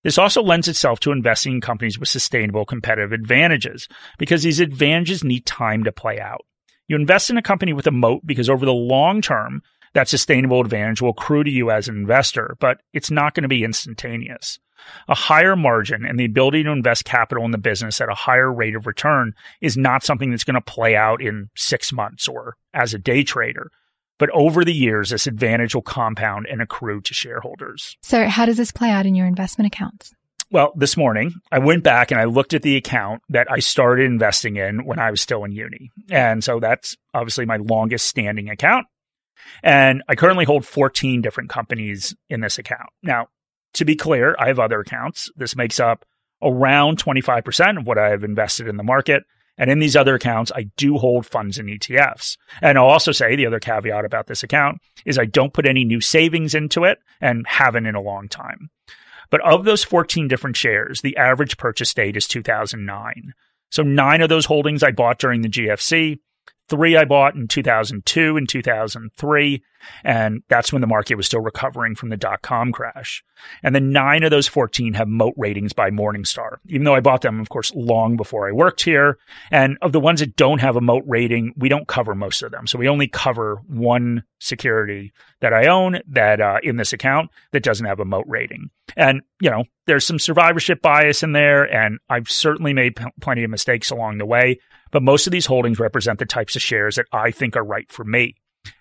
This 0.04 0.18
also 0.18 0.40
lends 0.40 0.68
itself 0.68 1.00
to 1.00 1.10
investing 1.10 1.54
in 1.54 1.60
companies 1.60 1.98
with 1.98 2.08
sustainable 2.08 2.64
competitive 2.64 3.12
advantages 3.12 3.88
because 4.18 4.44
these 4.44 4.60
advantages 4.60 5.24
need 5.24 5.44
time 5.46 5.82
to 5.82 5.90
play 5.90 6.20
out. 6.20 6.46
You 6.86 6.94
invest 6.94 7.30
in 7.30 7.36
a 7.36 7.42
company 7.42 7.72
with 7.72 7.88
a 7.88 7.90
moat 7.90 8.24
because 8.24 8.48
over 8.48 8.64
the 8.64 8.72
long 8.72 9.20
term, 9.20 9.62
that 9.96 10.10
sustainable 10.10 10.60
advantage 10.60 11.00
will 11.00 11.08
accrue 11.08 11.42
to 11.42 11.50
you 11.50 11.70
as 11.70 11.88
an 11.88 11.96
investor, 11.96 12.54
but 12.60 12.82
it's 12.92 13.10
not 13.10 13.32
going 13.32 13.44
to 13.44 13.48
be 13.48 13.64
instantaneous. 13.64 14.58
A 15.08 15.14
higher 15.14 15.56
margin 15.56 16.04
and 16.04 16.20
the 16.20 16.26
ability 16.26 16.64
to 16.64 16.70
invest 16.70 17.06
capital 17.06 17.46
in 17.46 17.50
the 17.50 17.56
business 17.56 17.98
at 17.98 18.10
a 18.10 18.14
higher 18.14 18.52
rate 18.52 18.76
of 18.76 18.86
return 18.86 19.32
is 19.62 19.74
not 19.74 20.04
something 20.04 20.30
that's 20.30 20.44
going 20.44 20.52
to 20.52 20.60
play 20.60 20.94
out 20.94 21.22
in 21.22 21.48
six 21.56 21.94
months 21.94 22.28
or 22.28 22.58
as 22.74 22.92
a 22.92 22.98
day 22.98 23.24
trader. 23.24 23.70
But 24.18 24.28
over 24.34 24.66
the 24.66 24.74
years, 24.74 25.08
this 25.08 25.26
advantage 25.26 25.74
will 25.74 25.80
compound 25.80 26.46
and 26.50 26.60
accrue 26.60 27.00
to 27.00 27.14
shareholders. 27.14 27.96
So, 28.02 28.26
how 28.26 28.44
does 28.44 28.58
this 28.58 28.72
play 28.72 28.90
out 28.90 29.06
in 29.06 29.14
your 29.14 29.26
investment 29.26 29.72
accounts? 29.74 30.14
Well, 30.50 30.74
this 30.76 30.98
morning 30.98 31.32
I 31.50 31.58
went 31.58 31.84
back 31.84 32.10
and 32.10 32.20
I 32.20 32.24
looked 32.24 32.52
at 32.52 32.60
the 32.60 32.76
account 32.76 33.22
that 33.30 33.50
I 33.50 33.60
started 33.60 34.04
investing 34.04 34.56
in 34.56 34.84
when 34.84 34.98
I 34.98 35.10
was 35.10 35.22
still 35.22 35.42
in 35.44 35.52
uni. 35.52 35.90
And 36.10 36.44
so 36.44 36.60
that's 36.60 36.98
obviously 37.14 37.46
my 37.46 37.56
longest 37.56 38.06
standing 38.06 38.50
account. 38.50 38.86
And 39.62 40.02
I 40.08 40.14
currently 40.14 40.44
hold 40.44 40.66
14 40.66 41.22
different 41.22 41.50
companies 41.50 42.14
in 42.28 42.40
this 42.40 42.58
account. 42.58 42.90
Now, 43.02 43.28
to 43.74 43.84
be 43.84 43.96
clear, 43.96 44.34
I 44.38 44.48
have 44.48 44.58
other 44.58 44.80
accounts. 44.80 45.30
This 45.36 45.56
makes 45.56 45.78
up 45.80 46.04
around 46.42 47.02
25% 47.02 47.78
of 47.78 47.86
what 47.86 47.98
I 47.98 48.10
have 48.10 48.24
invested 48.24 48.68
in 48.68 48.76
the 48.76 48.82
market. 48.82 49.24
And 49.58 49.70
in 49.70 49.78
these 49.78 49.96
other 49.96 50.14
accounts, 50.14 50.52
I 50.54 50.66
do 50.76 50.98
hold 50.98 51.24
funds 51.24 51.58
and 51.58 51.68
ETFs. 51.68 52.36
And 52.60 52.76
I'll 52.76 52.86
also 52.86 53.12
say 53.12 53.36
the 53.36 53.46
other 53.46 53.60
caveat 53.60 54.04
about 54.04 54.26
this 54.26 54.42
account 54.42 54.78
is 55.06 55.18
I 55.18 55.24
don't 55.24 55.54
put 55.54 55.66
any 55.66 55.84
new 55.84 56.00
savings 56.00 56.54
into 56.54 56.84
it 56.84 56.98
and 57.20 57.46
haven't 57.46 57.86
in 57.86 57.94
a 57.94 58.02
long 58.02 58.28
time. 58.28 58.70
But 59.30 59.40
of 59.40 59.64
those 59.64 59.82
14 59.82 60.28
different 60.28 60.56
shares, 60.56 61.00
the 61.00 61.16
average 61.16 61.56
purchase 61.56 61.92
date 61.94 62.16
is 62.16 62.28
2009. 62.28 63.32
So 63.70 63.82
nine 63.82 64.20
of 64.20 64.28
those 64.28 64.46
holdings 64.46 64.82
I 64.82 64.92
bought 64.92 65.18
during 65.18 65.42
the 65.42 65.48
GFC, 65.48 66.18
three 66.68 66.96
I 66.96 67.04
bought 67.04 67.34
in 67.34 67.48
2002 67.48 68.36
and 68.36 68.48
2003. 68.48 69.62
And 70.04 70.42
that's 70.48 70.72
when 70.72 70.80
the 70.80 70.86
market 70.86 71.14
was 71.14 71.26
still 71.26 71.40
recovering 71.40 71.94
from 71.94 72.08
the 72.08 72.16
dot 72.16 72.42
com 72.42 72.72
crash. 72.72 73.22
And 73.62 73.74
then 73.74 73.92
nine 73.92 74.22
of 74.24 74.30
those 74.30 74.48
14 74.48 74.94
have 74.94 75.06
moat 75.06 75.34
ratings 75.36 75.72
by 75.72 75.90
Morningstar, 75.90 76.56
even 76.66 76.84
though 76.84 76.94
I 76.94 77.00
bought 77.00 77.20
them, 77.20 77.40
of 77.40 77.48
course, 77.48 77.72
long 77.74 78.16
before 78.16 78.48
I 78.48 78.52
worked 78.52 78.82
here. 78.82 79.18
And 79.50 79.78
of 79.82 79.92
the 79.92 80.00
ones 80.00 80.20
that 80.20 80.36
don't 80.36 80.60
have 80.60 80.76
a 80.76 80.80
moat 80.80 81.04
rating, 81.06 81.52
we 81.56 81.68
don't 81.68 81.86
cover 81.86 82.14
most 82.14 82.42
of 82.42 82.50
them. 82.50 82.66
So 82.66 82.78
we 82.78 82.88
only 82.88 83.08
cover 83.08 83.60
one 83.66 84.24
security 84.40 85.12
that 85.40 85.52
I 85.52 85.66
own 85.66 86.00
that 86.08 86.40
uh, 86.40 86.58
in 86.62 86.76
this 86.76 86.92
account 86.92 87.30
that 87.52 87.62
doesn't 87.62 87.86
have 87.86 88.00
a 88.00 88.04
moat 88.04 88.24
rating. 88.26 88.70
And, 88.96 89.22
you 89.40 89.50
know, 89.50 89.64
there's 89.86 90.06
some 90.06 90.18
survivorship 90.18 90.82
bias 90.82 91.22
in 91.22 91.32
there. 91.32 91.62
And 91.62 91.98
I've 92.08 92.30
certainly 92.30 92.72
made 92.72 92.96
p- 92.96 93.04
plenty 93.20 93.44
of 93.44 93.50
mistakes 93.50 93.90
along 93.90 94.18
the 94.18 94.26
way. 94.26 94.58
But 94.96 95.02
most 95.02 95.26
of 95.26 95.30
these 95.30 95.44
holdings 95.44 95.78
represent 95.78 96.18
the 96.18 96.24
types 96.24 96.56
of 96.56 96.62
shares 96.62 96.96
that 96.96 97.04
I 97.12 97.30
think 97.30 97.54
are 97.54 97.62
right 97.62 97.92
for 97.92 98.02
me. 98.02 98.34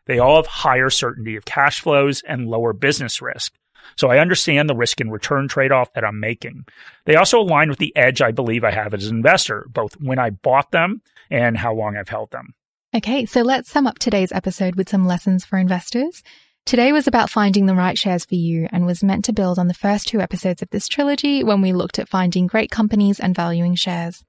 They 0.06 0.18
all 0.18 0.38
have 0.38 0.48
higher 0.48 0.90
certainty 0.90 1.36
of 1.36 1.44
cash 1.44 1.82
flows 1.82 2.22
and 2.22 2.48
lower 2.48 2.72
business 2.72 3.22
risk. 3.22 3.54
So 3.98 4.10
I 4.10 4.20
understand 4.20 4.70
the 4.70 4.78
risk 4.78 5.02
and 5.02 5.12
return 5.12 5.50
trade 5.50 5.74
off 5.74 5.92
that 5.92 6.06
I'm 6.06 6.22
making. 6.22 6.68
They 7.04 7.18
also 7.18 7.42
align 7.42 7.68
with 7.68 7.80
the 7.80 7.94
edge 7.98 8.22
I 8.22 8.32
believe 8.32 8.64
I 8.64 8.72
have 8.72 8.94
as 8.94 9.08
an 9.08 9.18
investor, 9.18 9.68
both 9.70 10.00
when 10.00 10.18
I 10.18 10.30
bought 10.30 10.72
them 10.72 11.02
and 11.30 11.58
how 11.58 11.74
long 11.74 11.98
I've 11.98 12.08
held 12.08 12.32
them. 12.32 12.54
Okay, 12.96 13.26
so 13.26 13.42
let's 13.42 13.70
sum 13.70 13.86
up 13.86 14.00
today's 14.00 14.32
episode 14.32 14.76
with 14.76 14.88
some 14.88 15.06
lessons 15.06 15.44
for 15.44 15.58
investors. 15.58 16.24
Today 16.66 16.94
was 16.94 17.08
about 17.08 17.30
finding 17.30 17.66
the 17.66 17.76
right 17.76 17.98
shares 17.98 18.24
for 18.24 18.36
you 18.36 18.70
and 18.72 18.86
was 18.86 19.04
meant 19.04 19.26
to 19.26 19.34
build 19.34 19.60
on 19.60 19.68
the 19.68 19.74
first 19.74 20.08
two 20.08 20.22
episodes 20.22 20.62
of 20.62 20.70
this 20.70 20.88
trilogy 20.88 21.44
when 21.44 21.60
we 21.60 21.74
looked 21.74 22.00
at 22.00 22.08
finding 22.08 22.48
great 22.48 22.72
companies 22.72 23.20
and 23.20 23.36
valuing 23.36 23.76
shares. 23.76 24.24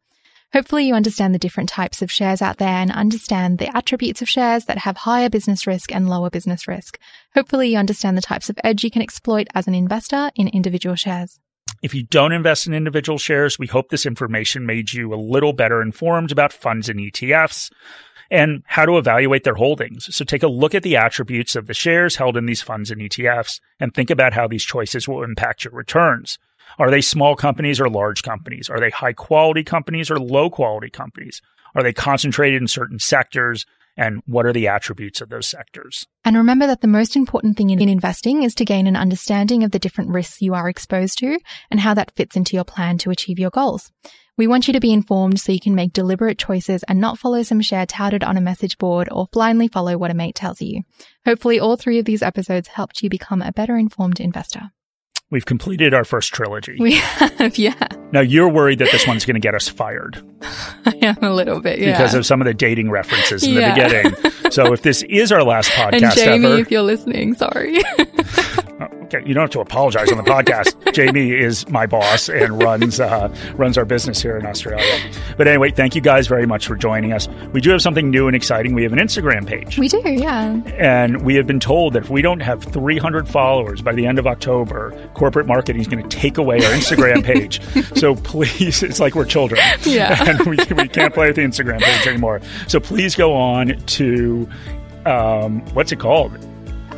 Hopefully 0.53 0.87
you 0.87 0.95
understand 0.95 1.35
the 1.35 1.39
different 1.39 1.69
types 1.69 2.03
of 2.03 2.11
shares 2.11 2.41
out 2.41 2.59
there 2.59 2.69
and 2.69 2.91
understand 2.93 3.59
the 3.59 3.77
attributes 3.77 4.23
of 4.23 4.29
shares 4.29 4.67
that 4.67 4.79
have 4.79 4.97
higher 4.97 5.29
business 5.29 5.67
risk 5.67 5.93
and 5.93 6.09
lower 6.09 6.31
business 6.31 6.69
risk. 6.69 6.99
Hopefully 7.35 7.71
you 7.71 7.79
understand 7.79 8.17
the 8.17 8.23
types 8.23 8.49
of 8.49 8.59
edge 8.63 8.85
you 8.85 8.91
can 8.91 9.03
exploit 9.03 9.49
as 9.55 9.67
an 9.67 9.75
investor 9.75 10.31
in 10.37 10.49
individual 10.49 10.95
shares. 10.95 11.41
If 11.83 11.95
you 11.95 12.05
don't 12.05 12.33
invest 12.33 12.67
in 12.67 12.75
individual 12.75 13.19
shares, 13.19 13.59
we 13.59 13.67
hope 13.67 13.91
this 13.91 14.07
information 14.07 14.67
made 14.67 14.93
you 14.93 15.13
a 15.13 15.17
little 15.17 15.53
better 15.53 15.83
informed 15.83 16.33
about 16.33 16.53
funds 16.53 16.89
and 16.89 16.99
ETFs 17.01 17.71
and 18.31 18.63
how 18.67 18.87
to 18.87 18.99
evaluate 18.99 19.45
their 19.45 19.55
holdings. 19.55 20.15
So 20.15 20.25
take 20.25 20.43
a 20.43 20.49
look 20.49 20.75
at 20.75 20.83
the 20.83 20.97
attributes 20.97 21.55
of 21.55 21.67
the 21.67 21.75
shares 21.75 22.17
held 22.17 22.37
in 22.37 22.47
these 22.47 22.63
funds 22.63 22.91
and 22.91 23.01
ETFs 23.01 23.61
and 23.79 23.93
think 23.93 24.11
about 24.11 24.33
how 24.33 24.49
these 24.49 24.65
choices 24.65 25.07
will 25.07 25.23
impact 25.23 25.65
your 25.65 25.75
returns. 25.75 26.39
Are 26.79 26.91
they 26.91 27.01
small 27.01 27.37
companies 27.37 27.81
or 27.81 27.89
large 27.89 28.23
companies? 28.23 28.69
Are 28.69 28.81
they 28.81 28.91
high 28.91 29.13
quality 29.13 29.65
companies 29.65 30.11
or 30.11 30.19
low 30.19 30.51
quality 30.51 30.91
companies? 30.91 31.41
Are 31.75 31.83
they 31.83 31.93
concentrated 31.93 32.61
in 32.61 32.69
certain 32.69 32.99
sectors? 32.99 33.67
And 33.99 34.23
what 34.27 34.45
are 34.45 34.53
the 34.53 34.69
attributes 34.69 35.23
of 35.23 35.31
those 35.31 35.47
sectors? 35.47 36.07
And 36.25 36.37
remember 36.37 36.67
that 36.67 36.83
the 36.83 36.87
most 36.87 37.17
important 37.17 37.57
thing 37.57 37.71
in 37.71 37.89
investing 37.89 38.43
is 38.43 38.55
to 38.57 38.65
gain 38.65 38.87
an 38.87 38.97
understanding 38.97 39.65
of 39.65 39.71
the 39.71 39.79
different 39.79 40.11
risks 40.11 40.43
you 40.43 40.53
are 40.53 40.69
exposed 40.69 41.19
to 41.19 41.39
and 41.71 41.81
how 41.81 41.95
that 41.95 42.15
fits 42.15 42.37
into 42.37 42.57
your 42.57 42.65
plan 42.65 42.99
to 42.99 43.11
achieve 43.11 43.39
your 43.39 43.51
goals. 43.51 43.91
We 44.37 44.47
want 44.47 44.67
you 44.67 44.75
to 44.75 44.81
be 44.81 44.93
informed 44.93 45.41
so 45.41 45.53
you 45.53 45.61
can 45.61 45.75
make 45.75 45.95
deliberate 45.95 46.37
choices 46.37 46.83
and 46.83 47.01
not 47.01 47.19
follow 47.19 47.43
some 47.43 47.63
share 47.63 47.87
touted 47.87 48.23
on 48.23 48.37
a 48.37 48.43
message 48.43 48.77
board 48.77 49.09
or 49.11 49.29
blindly 49.33 49.69
follow 49.69 49.97
what 49.97 50.11
a 50.11 50.15
mate 50.15 50.35
tells 50.35 50.61
you. 50.61 50.83
Hopefully 51.25 51.59
all 51.59 51.77
three 51.77 51.99
of 51.99 52.05
these 52.05 52.23
episodes 52.23 52.69
helped 52.69 53.03
you 53.03 53.09
become 53.09 53.41
a 53.41 53.53
better 53.53 53.79
informed 53.79 54.21
investor. 54.21 54.73
We've 55.29 55.45
completed 55.45 55.93
our 55.93 56.05
first 56.05 56.33
trilogy. 56.33 56.77
We 56.79 56.95
have, 56.95 57.59
yeah. 57.59 57.75
Now 58.13 58.21
you're 58.21 58.49
worried 58.49 58.79
that 58.79 58.93
this 58.93 59.07
one's 59.09 59.25
going 59.25 59.35
to 59.35 59.41
get 59.41 59.57
us 59.57 59.69
fired. 59.69 60.23
I 60.87 60.95
am 61.03 61.19
a 61.23 61.33
little 61.35 61.61
bit, 61.61 61.81
yeah. 61.81 61.93
Because 61.93 62.15
of 62.15 62.25
some 62.25 62.41
of 62.41 62.45
the 62.47 62.55
dating 62.55 62.91
references 62.91 63.43
in 63.43 63.55
Yeah. 63.55 63.75
the 63.75 64.11
beginning. 64.13 64.51
so 64.53 64.73
if 64.73 64.83
this 64.83 65.03
is 65.03 65.33
our 65.33 65.43
last 65.43 65.71
podcast 65.73 66.03
and 66.03 66.13
Jamie, 66.15 66.47
ever, 66.47 66.59
if 66.61 66.71
you're 66.71 66.83
listening, 66.83 67.35
sorry. 67.35 67.79
You 69.13 69.35
don't 69.35 69.43
have 69.43 69.51
to 69.51 69.61
apologize 69.61 70.11
on 70.11 70.19
the 70.19 70.25
podcast. 70.25 70.93
Jamie 70.95 71.31
is 71.33 71.69
my 71.69 71.87
boss 71.87 72.29
and 72.29 72.63
runs 72.63 73.01
uh, 73.01 73.35
runs 73.55 73.79
our 73.79 73.85
business 73.85 74.21
here 74.21 74.37
in 74.37 74.47
Australia. 74.47 74.85
But 75.37 75.49
anyway, 75.49 75.71
thank 75.71 75.95
you 75.95 76.01
guys 76.01 76.27
very 76.27 76.47
much 76.47 76.67
for 76.67 76.77
joining 76.77 77.13
us. 77.13 77.29
We 77.53 77.61
do 77.61 77.71
have 77.71 77.83
something 77.83 78.11
new 78.11 78.27
and 78.27 78.37
exciting. 78.37 78.75
We 78.75 78.83
have 78.83 78.93
an 78.93 78.99
Instagram 78.99 79.47
page. 79.47 79.79
we 79.79 79.89
do, 79.89 80.01
yeah. 80.05 80.55
And 80.77 81.23
we 81.23 81.35
have 81.37 81.47
been 81.47 81.61
told 81.61 81.93
that 81.95 82.05
if 82.05 82.11
we 82.11 82.23
don't 82.23 82.41
have 82.41 82.63
300 82.63 83.29
followers 83.29 83.83
by 83.83 83.93
the 83.93 84.07
end 84.07 84.19
of 84.19 84.27
October, 84.27 84.93
corporate 85.15 85.47
marketing 85.47 85.81
is 85.81 85.89
going 85.89 86.07
to 86.07 86.17
take 86.17 86.39
away 86.39 86.57
our 86.57 86.73
Instagram 86.73 87.25
page. 87.25 87.61
so 87.99 88.15
please, 88.15 88.83
it's 88.83 89.01
like 89.01 89.15
we're 89.15 89.25
children. 89.25 89.61
Yeah. 89.83 90.17
and 90.29 90.41
we, 90.47 90.57
we 90.75 90.89
can't 90.89 91.13
play 91.15 91.29
with 91.29 91.37
the 91.37 91.43
Instagram 91.43 91.81
page 91.81 92.07
anymore. 92.07 92.41
So 92.69 92.81
please 92.81 93.15
go 93.15 93.35
on 93.35 93.77
to, 93.79 94.49
um, 95.05 95.61
what's 95.75 95.93
it 95.93 96.01
called? 96.01 96.33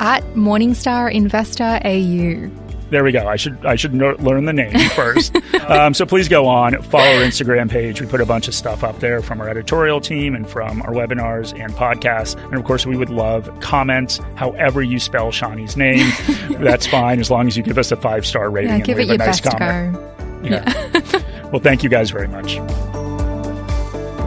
At 0.00 0.22
Morningstar 0.34 1.12
Investor 1.12 1.80
AU. 1.84 2.50
There 2.90 3.04
we 3.04 3.12
go. 3.12 3.26
I 3.28 3.36
should 3.36 3.66
I 3.66 3.76
should 3.76 3.92
no- 3.92 4.16
learn 4.18 4.46
the 4.46 4.52
name 4.54 4.72
first. 4.96 5.36
um, 5.68 5.92
so 5.92 6.06
please 6.06 6.26
go 6.28 6.46
on, 6.46 6.80
follow 6.84 7.04
our 7.04 7.22
Instagram 7.22 7.70
page. 7.70 8.00
We 8.00 8.06
put 8.06 8.22
a 8.22 8.26
bunch 8.26 8.48
of 8.48 8.54
stuff 8.54 8.82
up 8.82 8.98
there 9.00 9.20
from 9.20 9.42
our 9.42 9.48
editorial 9.48 10.00
team 10.00 10.34
and 10.34 10.48
from 10.48 10.80
our 10.82 10.92
webinars 10.92 11.52
and 11.58 11.70
podcasts. 11.74 12.42
And 12.44 12.54
of 12.54 12.64
course, 12.64 12.86
we 12.86 12.96
would 12.96 13.10
love 13.10 13.50
comments. 13.60 14.20
However 14.36 14.82
you 14.82 14.98
spell 15.00 15.28
Shani's 15.32 15.76
name, 15.76 16.10
that's 16.64 16.86
fine 16.86 17.20
as 17.20 17.30
long 17.30 17.46
as 17.46 17.58
you 17.58 17.62
give 17.62 17.76
us 17.76 17.92
a 17.92 17.96
five 17.96 18.24
star 18.26 18.48
rating 18.50 18.70
Yeah, 18.70 18.78
give 18.80 18.98
it 18.98 19.06
your 19.06 19.18
nice 19.18 19.40
best 19.40 19.58
comment. 19.58 19.94
go. 19.94 20.14
Yeah. 20.44 21.22
well, 21.52 21.60
thank 21.60 21.82
you 21.82 21.90
guys 21.90 22.08
very 22.10 22.28
much. 22.28 22.58